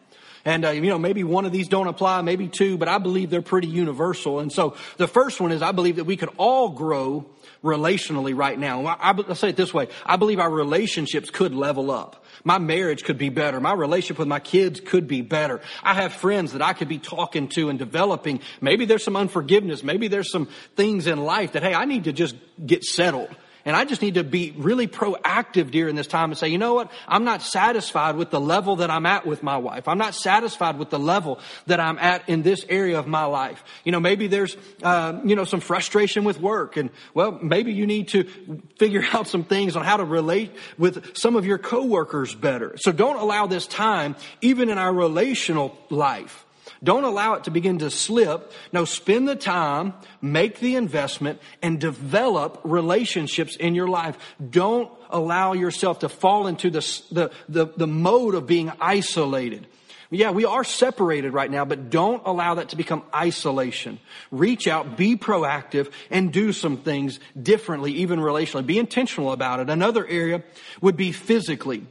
And, 0.45 0.65
uh, 0.65 0.71
you 0.71 0.83
know, 0.83 0.99
maybe 0.99 1.25
one 1.25 1.45
of 1.45 1.53
these 1.53 1.67
don't 1.67 1.89
apply, 1.89 2.23
maybe 2.23 2.47
two, 2.47 2.79
but 2.79 2.89
I 2.89 2.99
believe 2.99 3.31
they're 3.31 3.43
pretty 3.43 3.67
universal. 3.67 4.39
And 4.39 4.53
so 4.53 4.77
the 4.97 5.09
first 5.09 5.41
one 5.41 5.51
is 5.51 5.61
I 5.61 5.73
believe 5.73 5.97
that 5.97 6.05
we 6.05 6.17
could 6.17 6.31
all 6.37 6.69
grow 6.69 7.27
relationally 7.63 8.37
right 8.37 8.59
now. 8.59 8.87
I, 8.87 9.35
say 9.35 9.51
it 9.51 9.57
this 9.57 9.73
way. 9.73 9.89
I 10.05 10.17
believe 10.17 10.39
our 10.39 10.51
relationships 10.51 11.31
could 11.31 11.55
level 11.55 11.91
up. 11.91 12.25
My 12.45 12.59
marriage 12.59 13.05
could 13.05 13.19
be 13.19 13.29
better. 13.29 13.61
My 13.61 13.73
relationship 13.73 14.19
with 14.19 14.29
my 14.29 14.41
kids 14.41 14.81
could 14.81 15.09
be 15.09 15.23
better. 15.23 15.61
I 15.83 15.95
have 15.95 16.13
friends 16.13 16.53
that 16.53 16.63
I 16.63 16.75
could 16.75 16.89
be 16.89 16.99
talking 16.99 17.49
to 17.51 17.69
and 17.71 17.79
developing. 17.79 18.41
Maybe 18.61 18.85
there's 18.85 19.05
some 19.05 19.17
unforgiveness. 19.17 19.83
Maybe 19.83 20.09
there's 20.09 20.31
some 20.31 20.49
things 20.77 21.07
in 21.07 21.19
life 21.19 21.53
that, 21.53 21.63
hey, 21.63 21.75
I 21.75 21.87
need 21.87 22.05
to 22.05 22.13
just 22.13 22.37
get 22.65 22.85
settled. 22.85 23.35
And 23.67 23.75
I 23.75 23.85
just 23.85 24.01
need 24.01 24.15
to 24.15 24.23
be 24.23 24.55
really 24.57 24.87
proactive 24.87 25.73
during 25.73 25.97
this 25.97 26.07
time 26.07 26.31
and 26.31 26.39
say, 26.39 26.47
you 26.47 26.57
know 26.57 26.75
what? 26.75 26.93
I'm 27.09 27.25
not 27.25 27.43
satisfied 27.43 28.15
with 28.15 28.31
the 28.31 28.41
level 28.41 28.77
that 28.77 28.93
I'm 28.93 29.05
at 29.07 29.27
with 29.27 29.43
my 29.43 29.59
wife. 29.59 29.89
I'm 29.89 29.99
not 29.99 30.15
satisfied 30.15 30.79
with 30.79 30.89
the 30.91 31.01
level 31.01 31.41
that 31.67 31.81
I'm 31.81 31.99
at 31.99 32.29
in 32.29 32.43
this 32.43 32.65
area 32.69 32.97
of 32.97 33.09
my 33.09 33.25
life. 33.25 33.65
You 33.83 33.91
know, 33.91 33.99
maybe 33.99 34.29
there's, 34.29 34.57
uh, 34.85 35.21
you 35.25 35.35
know, 35.35 35.43
some 35.43 35.59
frustration 35.59 36.23
with 36.23 36.41
work 36.41 36.77
and, 36.77 36.91
well, 37.13 37.33
maybe 37.43 37.73
you 37.73 37.89
need 37.89 38.07
to 38.09 38.63
figure 38.79 39.05
out 39.13 39.27
some 39.27 39.43
things 39.43 39.75
on 39.75 39.85
how 39.85 39.97
to 39.97 40.05
relate 40.05 40.55
with 40.79 41.17
some 41.17 41.35
of 41.35 41.45
your 41.45 41.59
coworkers 41.59 42.37
better. 42.37 42.77
So 42.79 42.93
don't 42.93 43.19
allow 43.19 43.49
this 43.49 43.67
time, 43.67 44.15
even 44.43 44.71
in 44.71 44.79
our 44.79 44.95
relational 44.95 45.77
life, 45.91 46.46
don't 46.83 47.05
allow 47.05 47.35
it 47.35 47.45
to 47.45 47.51
begin 47.51 47.79
to 47.79 47.91
slip. 47.91 48.53
No, 48.73 48.85
spend 48.85 49.29
the 49.29 49.37
time, 49.37 49.95
make 50.21 50.61
the 50.61 50.77
investment, 50.77 51.41
and 51.63 51.81
develop 51.81 52.61
relationships 52.65 53.57
in 53.57 53.75
your 53.75 53.89
life. 53.89 54.17
Don't 54.51 54.91
allow 55.11 55.53
yourself 55.53 56.01
to 56.01 56.09
fall 56.09 56.47
into 56.47 56.71
the, 56.71 56.81
the, 57.11 57.31
the, 57.49 57.67
the 57.77 57.87
mode 57.87 58.35
of 58.35 58.47
being 58.47 58.73
isolated. 58.81 59.67
Yeah, 60.11 60.31
we 60.31 60.45
are 60.45 60.63
separated 60.63 61.33
right 61.33 61.51
now, 61.51 61.65
but 61.65 61.91
don't 61.91 62.23
allow 62.25 62.55
that 62.55 62.69
to 62.69 62.77
become 62.77 63.03
isolation. 63.13 63.99
Reach 64.31 64.69
out, 64.69 64.97
be 64.97 65.17
proactive, 65.17 65.91
and 66.11 66.33
do 66.33 66.53
some 66.53 66.77
things 66.77 67.19
differently, 67.41 67.93
even 67.93 68.21
relationally. 68.21 68.65
Be 68.65 68.79
intentional 68.79 69.33
about 69.33 69.59
it. 69.59 69.69
Another 69.69 70.07
area 70.07 70.45
would 70.81 70.97
be 70.97 71.11
physically. 71.11 71.87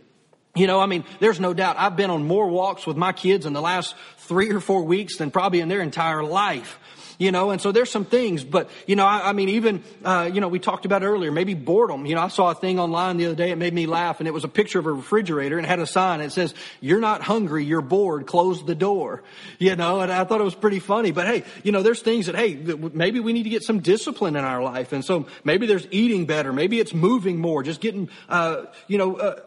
You 0.55 0.67
know, 0.67 0.79
I 0.79 0.85
mean, 0.85 1.03
there's 1.19 1.39
no 1.39 1.53
doubt 1.53 1.75
I've 1.77 1.97
been 1.97 2.09
on 2.09 2.25
more 2.25 2.47
walks 2.47 2.87
with 2.87 2.95
my 2.95 3.11
kids 3.11 3.45
in 3.45 3.53
the 3.53 3.61
last 3.61 3.93
three 4.19 4.51
or 4.51 4.61
four 4.61 4.83
weeks 4.83 5.17
than 5.17 5.29
probably 5.29 5.59
in 5.59 5.67
their 5.67 5.81
entire 5.81 6.23
life. 6.23 6.79
You 7.17 7.31
know, 7.31 7.51
and 7.51 7.61
so 7.61 7.71
there's 7.71 7.89
some 7.89 8.03
things, 8.03 8.43
but, 8.43 8.69
you 8.87 8.97
know, 8.97 9.05
I, 9.05 9.29
I 9.29 9.31
mean, 9.31 9.47
even, 9.47 9.83
uh, 10.03 10.29
you 10.33 10.41
know, 10.41 10.49
we 10.49 10.59
talked 10.59 10.83
about 10.83 11.01
earlier, 11.01 11.31
maybe 11.31 11.53
boredom. 11.53 12.05
You 12.05 12.15
know, 12.15 12.21
I 12.21 12.27
saw 12.27 12.51
a 12.51 12.55
thing 12.55 12.77
online 12.77 13.15
the 13.15 13.27
other 13.27 13.35
day, 13.35 13.51
it 13.51 13.57
made 13.57 13.73
me 13.73 13.85
laugh, 13.85 14.19
and 14.19 14.27
it 14.27 14.33
was 14.33 14.43
a 14.43 14.49
picture 14.49 14.79
of 14.79 14.85
a 14.85 14.91
refrigerator 14.91 15.57
and 15.57 15.65
it 15.65 15.69
had 15.69 15.79
a 15.79 15.87
sign, 15.87 16.19
it 16.19 16.31
says, 16.33 16.53
you're 16.81 16.99
not 16.99 17.21
hungry, 17.21 17.63
you're 17.63 17.79
bored, 17.79 18.27
close 18.27 18.65
the 18.65 18.75
door. 18.75 19.23
You 19.59 19.77
know, 19.77 20.01
and 20.01 20.11
I 20.11 20.25
thought 20.25 20.41
it 20.41 20.43
was 20.43 20.55
pretty 20.55 20.79
funny, 20.79 21.11
but 21.11 21.25
hey, 21.25 21.43
you 21.63 21.71
know, 21.71 21.83
there's 21.83 22.01
things 22.01 22.25
that, 22.25 22.35
hey, 22.35 22.53
maybe 22.55 23.21
we 23.21 23.31
need 23.31 23.43
to 23.43 23.49
get 23.49 23.63
some 23.63 23.79
discipline 23.79 24.35
in 24.35 24.43
our 24.43 24.61
life, 24.61 24.91
and 24.91 25.03
so 25.03 25.27
maybe 25.45 25.67
there's 25.67 25.87
eating 25.91 26.25
better, 26.25 26.51
maybe 26.51 26.81
it's 26.81 26.93
moving 26.93 27.39
more, 27.39 27.63
just 27.63 27.79
getting, 27.79 28.09
uh, 28.27 28.65
you 28.89 28.97
know, 28.97 29.15
uh, 29.15 29.39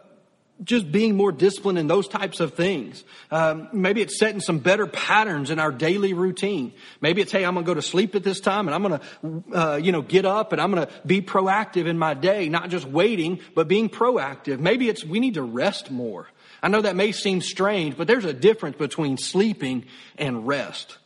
just 0.63 0.91
being 0.91 1.15
more 1.15 1.31
disciplined 1.31 1.77
in 1.77 1.87
those 1.87 2.07
types 2.07 2.39
of 2.39 2.53
things. 2.53 3.03
Um, 3.31 3.69
maybe 3.71 4.01
it's 4.01 4.19
setting 4.19 4.41
some 4.41 4.59
better 4.59 4.87
patterns 4.87 5.51
in 5.51 5.59
our 5.59 5.71
daily 5.71 6.13
routine. 6.13 6.73
Maybe 6.99 7.21
it's, 7.21 7.31
hey, 7.31 7.45
I'm 7.45 7.53
going 7.53 7.65
to 7.65 7.69
go 7.69 7.75
to 7.75 7.81
sleep 7.81 8.15
at 8.15 8.23
this 8.23 8.39
time 8.39 8.67
and 8.67 8.75
I'm 8.75 8.83
going 8.83 8.99
to, 8.99 9.57
uh, 9.57 9.75
you 9.77 9.91
know, 9.91 10.01
get 10.01 10.25
up 10.25 10.51
and 10.51 10.61
I'm 10.61 10.71
going 10.71 10.85
to 10.85 10.93
be 11.05 11.21
proactive 11.21 11.87
in 11.87 11.97
my 11.97 12.13
day, 12.13 12.49
not 12.49 12.69
just 12.69 12.85
waiting, 12.85 13.39
but 13.55 13.67
being 13.67 13.89
proactive. 13.89 14.59
Maybe 14.59 14.89
it's, 14.89 15.03
we 15.03 15.19
need 15.19 15.35
to 15.35 15.43
rest 15.43 15.91
more. 15.91 16.27
I 16.61 16.67
know 16.67 16.81
that 16.81 16.95
may 16.95 17.13
seem 17.13 17.39
strange, 17.39 17.95
but 17.95 18.07
there's 18.07 18.25
a 18.25 18.33
difference 18.33 18.75
between 18.75 19.17
sleeping 19.17 19.85
and 20.17 20.45
rest. 20.45 20.97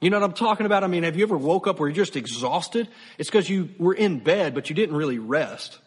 You 0.00 0.10
know 0.10 0.18
what 0.18 0.24
I'm 0.28 0.34
talking 0.34 0.66
about? 0.66 0.82
I 0.84 0.88
mean, 0.88 1.04
have 1.04 1.16
you 1.16 1.24
ever 1.24 1.38
woke 1.38 1.66
up 1.66 1.78
where 1.78 1.88
you're 1.88 1.94
just 1.94 2.16
exhausted? 2.16 2.88
It's 3.18 3.30
because 3.30 3.48
you 3.48 3.70
were 3.78 3.94
in 3.94 4.18
bed, 4.18 4.54
but 4.54 4.68
you 4.68 4.74
didn't 4.74 4.96
really 4.96 5.18
rest. 5.18 5.78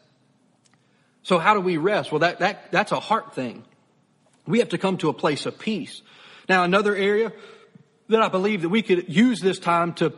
So 1.27 1.39
how 1.39 1.55
do 1.55 1.59
we 1.59 1.75
rest? 1.75 2.09
Well, 2.09 2.19
that, 2.19 2.39
that, 2.39 2.71
that's 2.71 2.93
a 2.93 3.01
heart 3.01 3.35
thing. 3.35 3.65
We 4.45 4.59
have 4.59 4.69
to 4.69 4.77
come 4.77 4.95
to 4.99 5.09
a 5.09 5.13
place 5.13 5.45
of 5.45 5.59
peace. 5.59 6.01
Now, 6.47 6.63
another 6.63 6.95
area 6.95 7.33
that 8.07 8.21
I 8.21 8.29
believe 8.29 8.61
that 8.61 8.69
we 8.69 8.81
could 8.81 9.13
use 9.13 9.41
this 9.41 9.59
time 9.59 9.93
to 9.95 10.13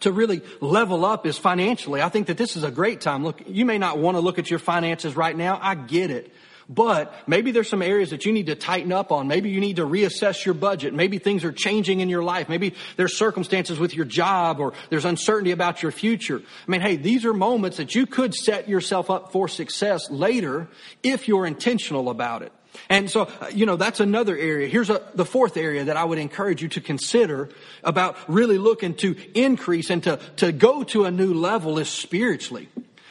to 0.00 0.12
really 0.12 0.42
level 0.60 1.04
up 1.04 1.26
is 1.26 1.38
financially. 1.38 2.02
I 2.02 2.10
think 2.10 2.26
that 2.28 2.36
this 2.36 2.56
is 2.56 2.62
a 2.62 2.70
great 2.70 3.00
time. 3.00 3.24
Look, 3.24 3.42
you 3.48 3.64
may 3.64 3.78
not 3.78 3.98
want 3.98 4.16
to 4.16 4.20
look 4.20 4.38
at 4.38 4.50
your 4.50 4.58
finances 4.60 5.16
right 5.16 5.36
now. 5.36 5.58
I 5.60 5.74
get 5.74 6.10
it. 6.10 6.30
But 6.68 7.14
maybe 7.26 7.50
there's 7.50 7.68
some 7.68 7.80
areas 7.80 8.10
that 8.10 8.26
you 8.26 8.32
need 8.32 8.46
to 8.46 8.54
tighten 8.54 8.92
up 8.92 9.10
on. 9.10 9.26
Maybe 9.26 9.48
you 9.48 9.58
need 9.58 9.76
to 9.76 9.86
reassess 9.86 10.44
your 10.44 10.54
budget. 10.54 10.92
Maybe 10.92 11.18
things 11.18 11.42
are 11.44 11.52
changing 11.52 12.00
in 12.00 12.10
your 12.10 12.22
life. 12.22 12.48
Maybe 12.50 12.74
there's 12.96 13.16
circumstances 13.16 13.78
with 13.78 13.94
your 13.94 14.04
job 14.04 14.60
or 14.60 14.74
there's 14.90 15.06
uncertainty 15.06 15.52
about 15.52 15.82
your 15.82 15.92
future. 15.92 16.42
I 16.66 16.70
mean, 16.70 16.82
hey, 16.82 16.96
these 16.96 17.24
are 17.24 17.32
moments 17.32 17.78
that 17.78 17.94
you 17.94 18.04
could 18.04 18.34
set 18.34 18.68
yourself 18.68 19.10
up 19.10 19.32
for 19.32 19.48
success 19.48 20.10
later 20.10 20.68
if 21.02 21.26
you're 21.26 21.46
intentional 21.46 22.10
about 22.10 22.42
it. 22.42 22.52
And 22.90 23.10
so, 23.10 23.22
uh, 23.22 23.48
you 23.52 23.64
know, 23.64 23.76
that's 23.76 24.00
another 24.00 24.36
area. 24.36 24.68
Here's 24.68 24.90
a, 24.90 25.02
the 25.14 25.24
fourth 25.24 25.56
area 25.56 25.84
that 25.84 25.96
I 25.96 26.04
would 26.04 26.18
encourage 26.18 26.62
you 26.62 26.68
to 26.68 26.80
consider 26.82 27.48
about 27.82 28.16
really 28.28 28.58
looking 28.58 28.94
to 28.96 29.16
increase 29.34 29.88
and 29.88 30.02
to, 30.04 30.18
to 30.36 30.52
go 30.52 30.84
to 30.84 31.06
a 31.06 31.10
new 31.10 31.32
level 31.32 31.78
is 31.78 31.88
spiritually. 31.88 32.68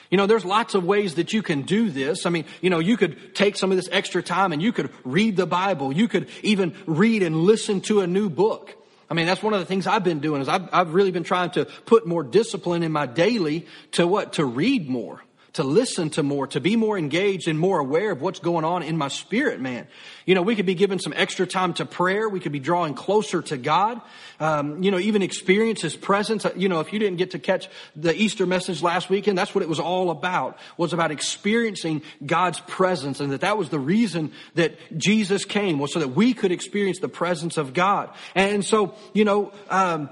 You 0.09 0.17
know, 0.17 0.25
there's 0.25 0.45
lots 0.45 0.73
of 0.75 0.85
ways 0.85 1.15
that 1.15 1.33
you 1.33 1.41
can 1.41 1.63
do 1.63 1.89
this. 1.89 2.25
I 2.25 2.29
mean, 2.29 2.45
you 2.61 2.69
know, 2.69 2.79
you 2.79 2.97
could 2.97 3.35
take 3.35 3.57
some 3.57 3.71
of 3.71 3.77
this 3.77 3.89
extra 3.91 4.23
time 4.23 4.53
and 4.53 4.61
you 4.61 4.71
could 4.71 4.89
read 5.03 5.35
the 5.35 5.45
Bible. 5.45 5.91
You 5.91 6.07
could 6.07 6.29
even 6.43 6.75
read 6.85 7.23
and 7.23 7.35
listen 7.35 7.81
to 7.81 8.01
a 8.01 8.07
new 8.07 8.29
book. 8.29 8.75
I 9.09 9.13
mean, 9.13 9.25
that's 9.25 9.43
one 9.43 9.53
of 9.53 9.59
the 9.59 9.65
things 9.65 9.87
I've 9.87 10.03
been 10.03 10.19
doing 10.19 10.41
is 10.41 10.49
I've, 10.49 10.69
I've 10.73 10.93
really 10.93 11.11
been 11.11 11.23
trying 11.23 11.51
to 11.51 11.65
put 11.85 12.05
more 12.05 12.23
discipline 12.23 12.83
in 12.83 12.91
my 12.91 13.05
daily 13.05 13.65
to 13.93 14.05
what? 14.07 14.33
To 14.33 14.45
read 14.45 14.89
more 14.89 15.21
to 15.57 15.63
listen 15.63 16.11
to 16.11 16.21
more, 16.21 16.45
to 16.47 16.61
be 16.61 16.75
more 16.75 16.97
engaged 16.97 17.47
and 17.47 17.57
more 17.57 17.79
aware 17.79 18.11
of 18.11 18.21
what's 18.21 18.39
going 18.39 18.63
on 18.63 18.83
in 18.83 18.95
my 18.95 19.07
spirit, 19.07 19.59
man. 19.59 19.87
You 20.27 20.35
know, 20.35 20.43
we 20.43 20.55
could 20.55 20.67
be 20.67 20.75
giving 20.75 20.99
some 20.99 21.13
extra 21.15 21.47
time 21.47 21.73
to 21.75 21.85
prayer. 21.85 22.29
We 22.29 22.39
could 22.39 22.51
be 22.51 22.59
drawing 22.59 22.93
closer 22.93 23.41
to 23.41 23.57
God. 23.57 23.99
Um, 24.39 24.83
you 24.83 24.91
know, 24.91 24.99
even 24.99 25.23
experience 25.23 25.81
His 25.81 25.95
presence. 25.95 26.45
Uh, 26.45 26.51
you 26.55 26.69
know, 26.69 26.79
if 26.79 26.93
you 26.93 26.99
didn't 26.99 27.17
get 27.17 27.31
to 27.31 27.39
catch 27.39 27.69
the 27.95 28.13
Easter 28.15 28.45
message 28.45 28.83
last 28.83 29.09
weekend, 29.09 29.35
that's 29.35 29.55
what 29.55 29.63
it 29.63 29.69
was 29.69 29.79
all 29.79 30.11
about. 30.11 30.59
Was 30.77 30.93
about 30.93 31.09
experiencing 31.09 32.03
God's 32.23 32.59
presence, 32.59 33.19
and 33.19 33.31
that 33.31 33.41
that 33.41 33.57
was 33.57 33.69
the 33.69 33.79
reason 33.79 34.31
that 34.53 34.75
Jesus 34.95 35.43
came 35.43 35.79
was 35.79 35.91
so 35.91 35.99
that 35.99 36.09
we 36.09 36.35
could 36.35 36.51
experience 36.51 36.99
the 36.99 37.09
presence 37.09 37.57
of 37.57 37.73
God. 37.73 38.09
And 38.35 38.63
so, 38.63 38.93
you 39.13 39.25
know. 39.25 39.51
Um, 39.69 40.09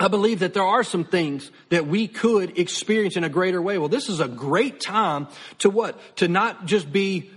I 0.00 0.08
believe 0.08 0.40
that 0.40 0.54
there 0.54 0.64
are 0.64 0.84
some 0.84 1.04
things 1.04 1.50
that 1.70 1.86
we 1.86 2.06
could 2.06 2.58
experience 2.58 3.16
in 3.16 3.24
a 3.24 3.28
greater 3.28 3.60
way. 3.60 3.78
Well, 3.78 3.88
this 3.88 4.08
is 4.08 4.20
a 4.20 4.28
great 4.28 4.80
time 4.80 5.28
to 5.58 5.70
what? 5.70 5.98
To 6.16 6.28
not 6.28 6.66
just 6.66 6.92
be 6.92 7.30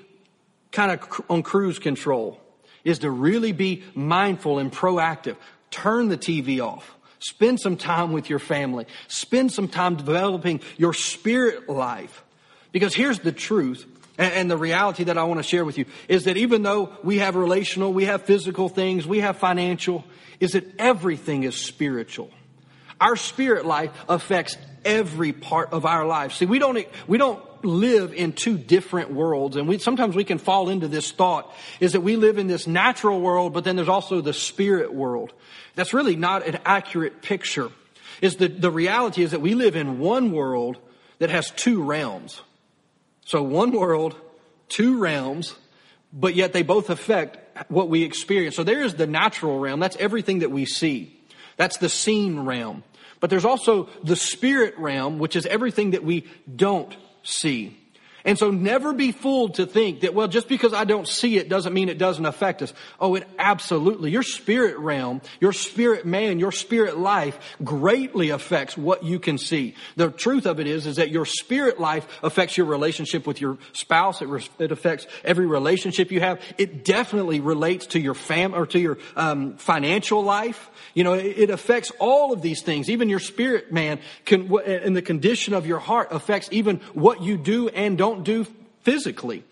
kind 0.71 0.91
of 0.91 1.21
on 1.29 1.43
cruise 1.43 1.79
control, 1.79 2.39
is 2.83 2.99
to 2.99 3.09
really 3.09 3.51
be 3.51 3.83
mindful 3.95 4.59
and 4.59 4.71
proactive. 4.71 5.35
Turn 5.71 6.09
the 6.09 6.17
TV 6.17 6.59
off. 6.63 6.95
Spend 7.19 7.59
some 7.59 7.77
time 7.77 8.13
with 8.13 8.29
your 8.29 8.39
family. 8.39 8.85
Spend 9.07 9.51
some 9.51 9.67
time 9.67 9.95
developing 9.95 10.59
your 10.77 10.93
spirit 10.93 11.69
life. 11.69 12.23
Because 12.71 12.95
here's 12.95 13.19
the 13.19 13.31
truth 13.31 13.85
and, 14.17 14.49
the 14.51 14.57
reality 14.57 15.05
that 15.05 15.17
I 15.17 15.23
want 15.23 15.39
to 15.39 15.43
share 15.43 15.65
with 15.65 15.77
you 15.77 15.85
is 16.07 16.25
that 16.25 16.37
even 16.37 16.63
though 16.63 16.93
we 17.03 17.19
have 17.19 17.35
relational, 17.35 17.93
we 17.93 18.05
have 18.05 18.23
physical 18.23 18.69
things, 18.69 19.07
we 19.07 19.19
have 19.19 19.37
financial, 19.37 20.03
is 20.39 20.51
that 20.51 20.65
everything 20.79 21.43
is 21.43 21.55
spiritual. 21.55 22.29
Our 23.01 23.15
spirit 23.15 23.65
life 23.65 23.91
affects 24.07 24.57
every 24.85 25.33
part 25.33 25.73
of 25.73 25.85
our 25.85 26.05
life. 26.05 26.33
See, 26.33 26.45
we 26.45 26.59
don't, 26.59 26.87
we 27.07 27.17
don't 27.17 27.43
live 27.65 28.13
in 28.13 28.33
two 28.33 28.57
different 28.57 29.11
worlds. 29.11 29.55
And 29.55 29.67
we, 29.67 29.77
sometimes 29.79 30.15
we 30.15 30.23
can 30.23 30.37
fall 30.37 30.69
into 30.69 30.87
this 30.87 31.11
thought 31.11 31.53
is 31.79 31.93
that 31.93 32.01
we 32.01 32.15
live 32.15 32.37
in 32.37 32.47
this 32.47 32.67
natural 32.67 33.19
world, 33.19 33.53
but 33.53 33.63
then 33.63 33.75
there's 33.75 33.89
also 33.89 34.21
the 34.21 34.33
spirit 34.33 34.93
world. 34.93 35.33
That's 35.75 35.93
really 35.93 36.15
not 36.15 36.45
an 36.45 36.59
accurate 36.65 37.21
picture. 37.21 37.69
Is 38.21 38.35
the, 38.35 38.47
the 38.47 38.71
reality 38.71 39.23
is 39.23 39.31
that 39.31 39.41
we 39.41 39.55
live 39.55 39.75
in 39.75 39.99
one 39.99 40.31
world 40.31 40.77
that 41.19 41.29
has 41.29 41.51
two 41.51 41.83
realms. 41.83 42.41
So 43.25 43.41
one 43.41 43.71
world, 43.71 44.15
two 44.69 44.99
realms, 44.99 45.55
but 46.13 46.35
yet 46.35 46.53
they 46.53 46.61
both 46.61 46.89
affect 46.89 47.39
what 47.69 47.89
we 47.89 48.03
experience. 48.03 48.55
So 48.55 48.63
there 48.63 48.81
is 48.81 48.95
the 48.95 49.07
natural 49.07 49.59
realm. 49.59 49.79
That's 49.79 49.97
everything 49.97 50.39
that 50.39 50.51
we 50.51 50.65
see. 50.65 51.17
That's 51.57 51.77
the 51.77 51.89
seen 51.89 52.41
realm. 52.41 52.83
But 53.21 53.29
there's 53.29 53.45
also 53.45 53.87
the 54.03 54.17
spirit 54.17 54.77
realm, 54.77 55.17
which 55.19 55.37
is 55.37 55.45
everything 55.45 55.91
that 55.91 56.03
we 56.03 56.27
don't 56.53 56.93
see. 57.23 57.77
And 58.23 58.37
so 58.37 58.51
never 58.51 58.93
be 58.93 59.11
fooled 59.11 59.55
to 59.55 59.65
think 59.65 60.01
that, 60.01 60.13
well, 60.13 60.27
just 60.27 60.47
because 60.47 60.73
I 60.73 60.83
don't 60.83 61.07
see 61.07 61.37
it 61.37 61.49
doesn't 61.49 61.73
mean 61.73 61.89
it 61.89 61.97
doesn't 61.97 62.25
affect 62.25 62.61
us. 62.61 62.73
Oh, 62.99 63.15
it 63.15 63.27
absolutely, 63.39 64.11
your 64.11 64.23
spirit 64.23 64.77
realm, 64.77 65.21
your 65.39 65.53
spirit 65.53 66.05
man, 66.05 66.39
your 66.39 66.51
spirit 66.51 66.97
life 66.97 67.37
greatly 67.63 68.29
affects 68.29 68.77
what 68.77 69.03
you 69.03 69.19
can 69.19 69.37
see. 69.37 69.75
The 69.95 70.11
truth 70.11 70.45
of 70.45 70.59
it 70.59 70.67
is, 70.67 70.85
is 70.85 70.97
that 70.97 71.09
your 71.09 71.25
spirit 71.25 71.79
life 71.79 72.07
affects 72.23 72.57
your 72.57 72.67
relationship 72.67 73.25
with 73.25 73.41
your 73.41 73.57
spouse. 73.73 74.21
It, 74.21 74.27
re- 74.27 74.47
it 74.59 74.71
affects 74.71 75.07
every 75.23 75.45
relationship 75.45 76.11
you 76.11 76.19
have. 76.19 76.41
It 76.57 76.85
definitely 76.85 77.39
relates 77.39 77.87
to 77.87 77.99
your 77.99 78.13
fam 78.13 78.53
or 78.53 78.65
to 78.67 78.79
your 78.79 78.97
um, 79.15 79.55
financial 79.57 80.23
life. 80.23 80.69
You 80.93 81.03
know, 81.03 81.13
it, 81.13 81.37
it 81.37 81.49
affects 81.49 81.91
all 81.99 82.33
of 82.33 82.41
these 82.41 82.61
things. 82.61 82.89
Even 82.89 83.09
your 83.09 83.19
spirit 83.19 83.71
man 83.71 83.99
can, 84.25 84.53
and 84.65 84.95
the 84.95 85.01
condition 85.01 85.53
of 85.53 85.65
your 85.65 85.79
heart 85.79 86.09
affects 86.11 86.49
even 86.51 86.77
what 86.93 87.21
you 87.21 87.37
do 87.37 87.69
and 87.69 87.97
don't 87.97 88.10
don't 88.11 88.23
do 88.23 88.45
physically. 88.81 89.43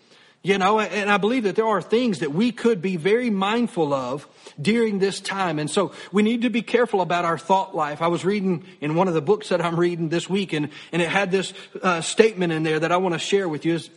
You 0.42 0.56
know, 0.56 0.80
and 0.80 1.10
I 1.10 1.18
believe 1.18 1.42
that 1.42 1.54
there 1.54 1.66
are 1.66 1.82
things 1.82 2.20
that 2.20 2.32
we 2.32 2.50
could 2.50 2.80
be 2.80 2.96
very 2.96 3.28
mindful 3.28 3.92
of 3.92 4.26
during 4.58 4.98
this 4.98 5.20
time. 5.20 5.58
And 5.58 5.68
so 5.68 5.92
we 6.12 6.22
need 6.22 6.42
to 6.42 6.50
be 6.50 6.62
careful 6.62 7.02
about 7.02 7.26
our 7.26 7.36
thought 7.36 7.76
life. 7.76 8.00
I 8.00 8.08
was 8.08 8.24
reading 8.24 8.64
in 8.80 8.94
one 8.94 9.06
of 9.06 9.12
the 9.12 9.20
books 9.20 9.50
that 9.50 9.60
I'm 9.60 9.78
reading 9.78 10.08
this 10.08 10.30
week 10.30 10.54
and, 10.54 10.70
and 10.92 11.02
it 11.02 11.10
had 11.10 11.30
this 11.30 11.52
uh, 11.82 12.00
statement 12.00 12.54
in 12.54 12.62
there 12.62 12.80
that 12.80 12.90
I 12.90 12.96
want 12.96 13.12
to 13.12 13.18
share 13.18 13.50
with 13.50 13.66
you 13.66 13.74
is, 13.74 13.90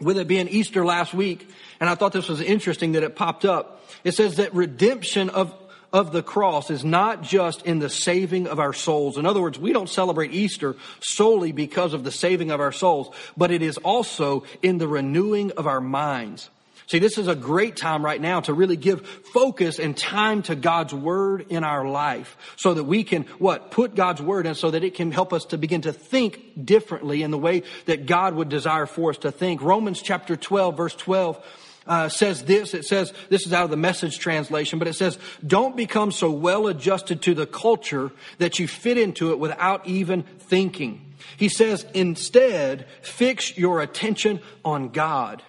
with 0.00 0.18
it 0.18 0.28
being 0.28 0.46
Easter 0.46 0.84
last 0.84 1.14
week. 1.14 1.48
And 1.80 1.90
I 1.90 1.96
thought 1.96 2.12
this 2.12 2.28
was 2.28 2.40
interesting 2.40 2.92
that 2.92 3.02
it 3.02 3.16
popped 3.16 3.44
up. 3.44 3.84
It 4.04 4.12
says 4.12 4.36
that 4.36 4.54
redemption 4.54 5.30
of 5.30 5.52
of 5.92 6.12
the 6.12 6.22
cross 6.22 6.70
is 6.70 6.84
not 6.84 7.22
just 7.22 7.62
in 7.62 7.78
the 7.78 7.90
saving 7.90 8.46
of 8.46 8.58
our 8.58 8.72
souls. 8.72 9.18
In 9.18 9.26
other 9.26 9.40
words, 9.40 9.58
we 9.58 9.72
don't 9.72 9.88
celebrate 9.88 10.32
Easter 10.32 10.76
solely 11.00 11.52
because 11.52 11.92
of 11.92 12.04
the 12.04 12.10
saving 12.10 12.50
of 12.50 12.60
our 12.60 12.72
souls, 12.72 13.14
but 13.36 13.50
it 13.50 13.62
is 13.62 13.76
also 13.78 14.44
in 14.62 14.78
the 14.78 14.88
renewing 14.88 15.52
of 15.52 15.66
our 15.66 15.80
minds. 15.80 16.48
See, 16.92 16.98
this 16.98 17.16
is 17.16 17.28
a 17.28 17.34
great 17.34 17.76
time 17.76 18.04
right 18.04 18.20
now 18.20 18.40
to 18.40 18.52
really 18.52 18.76
give 18.76 19.06
focus 19.06 19.78
and 19.78 19.96
time 19.96 20.42
to 20.42 20.54
God's 20.54 20.92
word 20.92 21.46
in 21.48 21.64
our 21.64 21.86
life 21.86 22.36
so 22.56 22.74
that 22.74 22.84
we 22.84 23.04
can, 23.04 23.22
what, 23.38 23.70
put 23.70 23.94
God's 23.94 24.20
word 24.20 24.46
in 24.46 24.54
so 24.54 24.70
that 24.70 24.84
it 24.84 24.94
can 24.94 25.10
help 25.10 25.32
us 25.32 25.46
to 25.46 25.58
begin 25.58 25.82
to 25.82 25.92
think 25.92 26.66
differently 26.66 27.22
in 27.22 27.30
the 27.30 27.38
way 27.38 27.62
that 27.86 28.06
God 28.06 28.34
would 28.34 28.48
desire 28.48 28.86
for 28.86 29.10
us 29.10 29.18
to 29.18 29.32
think. 29.32 29.62
Romans 29.62 30.02
chapter 30.02 30.36
12 30.36 30.76
verse 30.76 30.94
12 30.94 31.42
uh, 31.86 32.08
says 32.08 32.44
this. 32.44 32.74
It 32.74 32.84
says, 32.84 33.12
this 33.28 33.46
is 33.46 33.52
out 33.52 33.64
of 33.64 33.70
the 33.70 33.76
message 33.76 34.18
translation, 34.18 34.78
but 34.78 34.88
it 34.88 34.94
says, 34.94 35.18
don't 35.46 35.76
become 35.76 36.12
so 36.12 36.30
well 36.30 36.66
adjusted 36.66 37.22
to 37.22 37.34
the 37.34 37.46
culture 37.46 38.12
that 38.38 38.58
you 38.58 38.68
fit 38.68 38.98
into 38.98 39.30
it 39.30 39.38
without 39.38 39.86
even 39.86 40.22
thinking. 40.22 41.14
He 41.36 41.48
says, 41.48 41.86
instead, 41.94 42.86
fix 43.00 43.56
your 43.56 43.80
attention 43.80 44.40
on 44.64 44.90
God. 44.90 45.42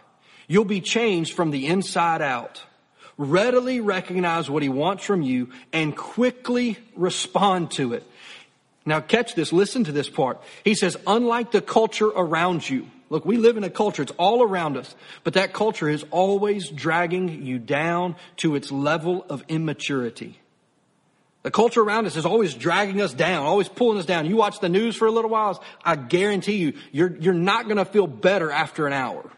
You'll 0.48 0.66
be 0.66 0.82
changed 0.82 1.34
from 1.34 1.52
the 1.52 1.68
inside 1.68 2.22
out. 2.22 2.62
Readily 3.18 3.80
recognize 3.80 4.50
what 4.50 4.64
he 4.64 4.70
wants 4.70 5.04
from 5.06 5.22
you 5.22 5.50
and 5.72 5.96
quickly 5.96 6.78
respond 6.96 7.72
to 7.72 7.94
it. 7.94 8.04
Now 8.86 9.00
catch 9.00 9.36
this, 9.36 9.54
listen 9.54 9.84
to 9.86 9.92
this 9.92 10.10
part. 10.10 10.42
He 10.64 10.76
says, 10.76 10.98
unlike 11.08 11.52
the 11.52 11.62
culture 11.62 12.08
around 12.08 12.68
you, 12.68 12.88
Look, 13.14 13.26
we 13.26 13.38
live 13.38 13.58
in 13.58 13.64
a 13.64 13.70
culture, 13.70 14.02
it's 14.02 14.12
all 14.18 14.42
around 14.42 14.76
us, 14.76 14.96
but 15.24 15.36
that 15.36 15.54
culture 15.54 15.88
is 15.88 16.04
always 16.10 16.68
dragging 16.68 17.44
you 17.44 17.60
down 17.60 18.16
to 18.38 18.56
its 18.56 18.72
level 18.72 19.24
of 19.30 19.44
immaturity. 19.50 20.40
The 21.44 21.52
culture 21.52 21.82
around 21.82 22.08
us 22.08 22.16
is 22.16 22.26
always 22.26 22.56
dragging 22.56 23.02
us 23.02 23.14
down, 23.14 23.46
always 23.46 23.70
pulling 23.70 24.00
us 24.00 24.08
down. 24.08 24.26
You 24.26 24.36
watch 24.36 24.62
the 24.62 24.68
news 24.68 24.96
for 24.96 25.06
a 25.06 25.12
little 25.12 25.30
while, 25.30 25.64
I 25.86 25.96
guarantee 25.96 26.56
you, 26.56 26.74
you're, 26.92 27.16
you're 27.18 27.36
not 27.36 27.66
going 27.66 27.78
to 27.78 27.86
feel 27.86 28.08
better 28.08 28.50
after 28.50 28.88
an 28.88 28.94
hour. 28.94 29.30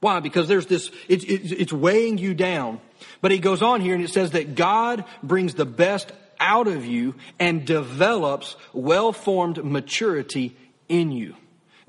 Why? 0.00 0.20
Because 0.20 0.48
there's 0.48 0.64
this, 0.64 0.90
it's, 1.06 1.24
it's, 1.24 1.52
it's 1.52 1.72
weighing 1.74 2.16
you 2.16 2.32
down. 2.32 2.80
But 3.20 3.32
he 3.32 3.38
goes 3.38 3.60
on 3.60 3.82
here 3.82 3.94
and 3.94 4.02
it 4.02 4.14
says 4.14 4.30
that 4.30 4.54
God 4.54 5.04
brings 5.22 5.52
the 5.52 5.66
best 5.66 6.10
out 6.40 6.68
of 6.68 6.86
you 6.86 7.16
and 7.38 7.66
develops 7.66 8.56
well-formed 8.72 9.62
maturity 9.62 10.56
in 10.88 11.12
you. 11.12 11.36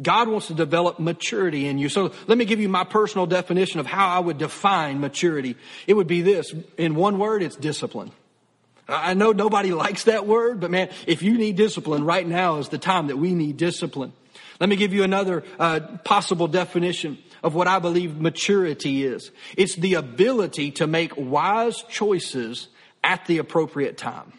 God 0.01 0.27
wants 0.27 0.47
to 0.47 0.53
develop 0.53 0.99
maturity 0.99 1.67
in 1.67 1.77
you. 1.77 1.87
So 1.87 2.11
let 2.27 2.37
me 2.37 2.45
give 2.45 2.59
you 2.59 2.67
my 2.67 2.83
personal 2.83 3.25
definition 3.25 3.79
of 3.79 3.85
how 3.85 4.09
I 4.09 4.19
would 4.19 4.37
define 4.37 4.99
maturity. 4.99 5.55
It 5.87 5.93
would 5.93 6.07
be 6.07 6.21
this. 6.21 6.53
In 6.77 6.95
one 6.95 7.17
word, 7.17 7.41
it's 7.41 7.55
discipline. 7.55 8.11
I 8.87 9.13
know 9.13 9.31
nobody 9.31 9.71
likes 9.73 10.03
that 10.03 10.27
word, 10.27 10.59
but 10.59 10.69
man, 10.71 10.89
if 11.07 11.23
you 11.23 11.37
need 11.37 11.55
discipline, 11.55 12.03
right 12.03 12.27
now 12.27 12.57
is 12.57 12.69
the 12.69 12.77
time 12.77 13.07
that 13.07 13.17
we 13.17 13.33
need 13.33 13.57
discipline. 13.57 14.13
Let 14.59 14.69
me 14.69 14.75
give 14.75 14.93
you 14.93 15.03
another 15.03 15.43
uh, 15.59 15.81
possible 16.03 16.47
definition 16.47 17.17
of 17.43 17.55
what 17.55 17.67
I 17.67 17.79
believe 17.79 18.17
maturity 18.17 19.05
is. 19.05 19.31
It's 19.57 19.75
the 19.75 19.95
ability 19.95 20.71
to 20.71 20.87
make 20.87 21.13
wise 21.17 21.83
choices 21.89 22.69
at 23.03 23.25
the 23.25 23.37
appropriate 23.37 23.97
time. 23.97 24.33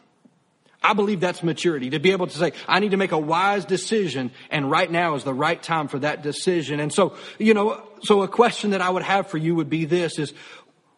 I 0.86 0.92
believe 0.92 1.18
that's 1.18 1.42
maturity 1.42 1.90
to 1.90 1.98
be 1.98 2.12
able 2.12 2.28
to 2.28 2.38
say, 2.38 2.52
I 2.68 2.78
need 2.78 2.92
to 2.92 2.96
make 2.96 3.10
a 3.10 3.18
wise 3.18 3.64
decision 3.64 4.30
and 4.50 4.70
right 4.70 4.88
now 4.88 5.16
is 5.16 5.24
the 5.24 5.34
right 5.34 5.60
time 5.60 5.88
for 5.88 5.98
that 5.98 6.22
decision. 6.22 6.78
And 6.78 6.92
so, 6.92 7.16
you 7.40 7.54
know, 7.54 7.82
so 8.04 8.22
a 8.22 8.28
question 8.28 8.70
that 8.70 8.80
I 8.80 8.88
would 8.88 9.02
have 9.02 9.26
for 9.26 9.36
you 9.36 9.56
would 9.56 9.68
be 9.68 9.84
this 9.84 10.16
is 10.20 10.32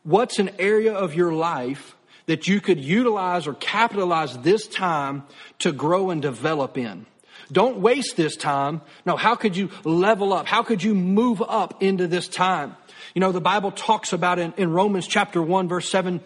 what's 0.03 0.39
an 0.39 0.51
area 0.59 0.93
of 0.93 1.15
your 1.15 1.33
life 1.33 1.97
that 2.27 2.47
you 2.47 2.61
could 2.61 2.79
utilize 2.79 3.47
or 3.47 3.55
capitalize 3.55 4.37
this 4.41 4.67
time 4.67 5.23
to 5.61 5.73
grow 5.73 6.11
and 6.11 6.21
develop 6.21 6.77
in? 6.77 7.07
Don't 7.51 7.79
waste 7.79 8.15
this 8.15 8.37
time. 8.37 8.83
No, 9.07 9.17
how 9.17 9.37
could 9.37 9.57
you 9.57 9.71
level 9.85 10.35
up? 10.35 10.45
How 10.45 10.63
could 10.63 10.83
you 10.83 10.95
move 10.95 11.41
up 11.41 11.83
into 11.83 12.07
this 12.07 12.29
time? 12.29 12.77
You 13.15 13.21
know, 13.21 13.33
the 13.33 13.41
Bible 13.41 13.71
talks 13.71 14.13
about 14.13 14.39
in, 14.39 14.53
in 14.59 14.71
Romans 14.71 15.07
chapter 15.07 15.41
1 15.41 15.67
verse 15.67 15.89
7 15.89 16.21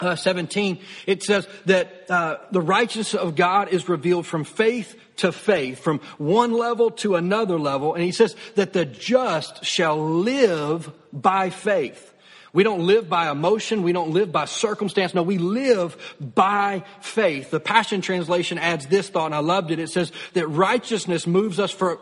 uh, 0.00 0.16
17, 0.16 0.78
it 1.06 1.22
says 1.22 1.48
that 1.64 2.10
uh, 2.10 2.36
the 2.50 2.60
righteousness 2.60 3.14
of 3.14 3.34
God 3.36 3.68
is 3.68 3.88
revealed 3.88 4.26
from 4.26 4.44
faith 4.44 4.98
to 5.16 5.32
faith, 5.32 5.78
from 5.78 6.00
one 6.18 6.52
level 6.52 6.90
to 6.90 7.14
another 7.16 7.58
level. 7.58 7.94
And 7.94 8.04
he 8.04 8.12
says 8.12 8.36
that 8.56 8.72
the 8.72 8.84
just 8.84 9.64
shall 9.64 9.98
live 9.98 10.90
by 11.12 11.50
faith. 11.50 12.12
We 12.52 12.62
don't 12.62 12.86
live 12.86 13.08
by 13.08 13.30
emotion. 13.30 13.82
We 13.82 13.92
don't 13.92 14.12
live 14.12 14.32
by 14.32 14.46
circumstance. 14.46 15.12
No, 15.12 15.22
we 15.22 15.36
live 15.36 16.16
by 16.20 16.84
faith. 17.00 17.50
The 17.50 17.60
Passion 17.60 18.00
Translation 18.00 18.56
adds 18.56 18.86
this 18.86 19.10
thought, 19.10 19.26
and 19.26 19.34
I 19.34 19.40
loved 19.40 19.70
it. 19.70 19.78
It 19.78 19.90
says 19.90 20.10
that 20.32 20.46
righteousness 20.46 21.26
moves 21.26 21.60
us 21.60 21.70
for, 21.70 21.98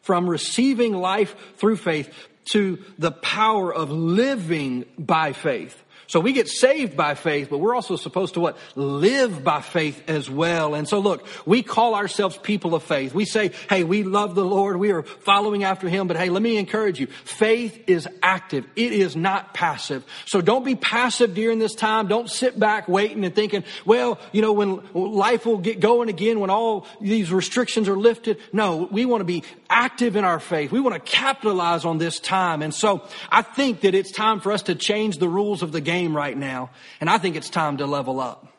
from 0.00 0.28
receiving 0.28 0.92
life 0.92 1.36
through 1.56 1.76
faith 1.76 2.12
to 2.46 2.82
the 2.98 3.12
power 3.12 3.72
of 3.72 3.90
living 3.90 4.86
by 4.98 5.32
faith. 5.32 5.80
So 6.12 6.20
we 6.20 6.34
get 6.34 6.46
saved 6.46 6.94
by 6.94 7.14
faith, 7.14 7.48
but 7.48 7.56
we're 7.56 7.74
also 7.74 7.96
supposed 7.96 8.34
to 8.34 8.40
what? 8.40 8.58
Live 8.74 9.42
by 9.42 9.62
faith 9.62 10.02
as 10.10 10.28
well. 10.28 10.74
And 10.74 10.86
so 10.86 10.98
look, 10.98 11.26
we 11.46 11.62
call 11.62 11.94
ourselves 11.94 12.36
people 12.36 12.74
of 12.74 12.82
faith. 12.82 13.14
We 13.14 13.24
say, 13.24 13.52
hey, 13.70 13.82
we 13.82 14.02
love 14.02 14.34
the 14.34 14.44
Lord. 14.44 14.76
We 14.76 14.92
are 14.92 15.04
following 15.04 15.64
after 15.64 15.88
Him. 15.88 16.08
But 16.08 16.18
hey, 16.18 16.28
let 16.28 16.42
me 16.42 16.58
encourage 16.58 17.00
you. 17.00 17.06
Faith 17.06 17.84
is 17.86 18.06
active. 18.22 18.66
It 18.76 18.92
is 18.92 19.16
not 19.16 19.54
passive. 19.54 20.04
So 20.26 20.42
don't 20.42 20.66
be 20.66 20.74
passive 20.74 21.32
during 21.32 21.58
this 21.58 21.74
time. 21.74 22.08
Don't 22.08 22.28
sit 22.28 22.60
back 22.60 22.88
waiting 22.88 23.24
and 23.24 23.34
thinking, 23.34 23.64
well, 23.86 24.18
you 24.32 24.42
know, 24.42 24.52
when 24.52 24.82
life 24.92 25.46
will 25.46 25.56
get 25.56 25.80
going 25.80 26.10
again, 26.10 26.40
when 26.40 26.50
all 26.50 26.86
these 27.00 27.32
restrictions 27.32 27.88
are 27.88 27.96
lifted. 27.96 28.36
No, 28.52 28.86
we 28.92 29.06
want 29.06 29.22
to 29.22 29.24
be 29.24 29.44
active 29.72 30.14
in 30.16 30.24
our 30.24 30.38
faith. 30.38 30.70
We 30.70 30.80
want 30.80 30.94
to 30.94 31.00
capitalize 31.00 31.84
on 31.84 31.98
this 31.98 32.20
time. 32.20 32.62
And 32.62 32.74
so 32.74 33.08
I 33.30 33.42
think 33.42 33.80
that 33.80 33.94
it's 33.94 34.12
time 34.12 34.40
for 34.40 34.52
us 34.52 34.62
to 34.64 34.74
change 34.74 35.16
the 35.16 35.28
rules 35.28 35.62
of 35.62 35.72
the 35.72 35.80
game 35.80 36.14
right 36.14 36.36
now. 36.36 36.70
And 37.00 37.08
I 37.08 37.18
think 37.18 37.36
it's 37.36 37.50
time 37.50 37.78
to 37.78 37.86
level 37.86 38.20
up. 38.20 38.51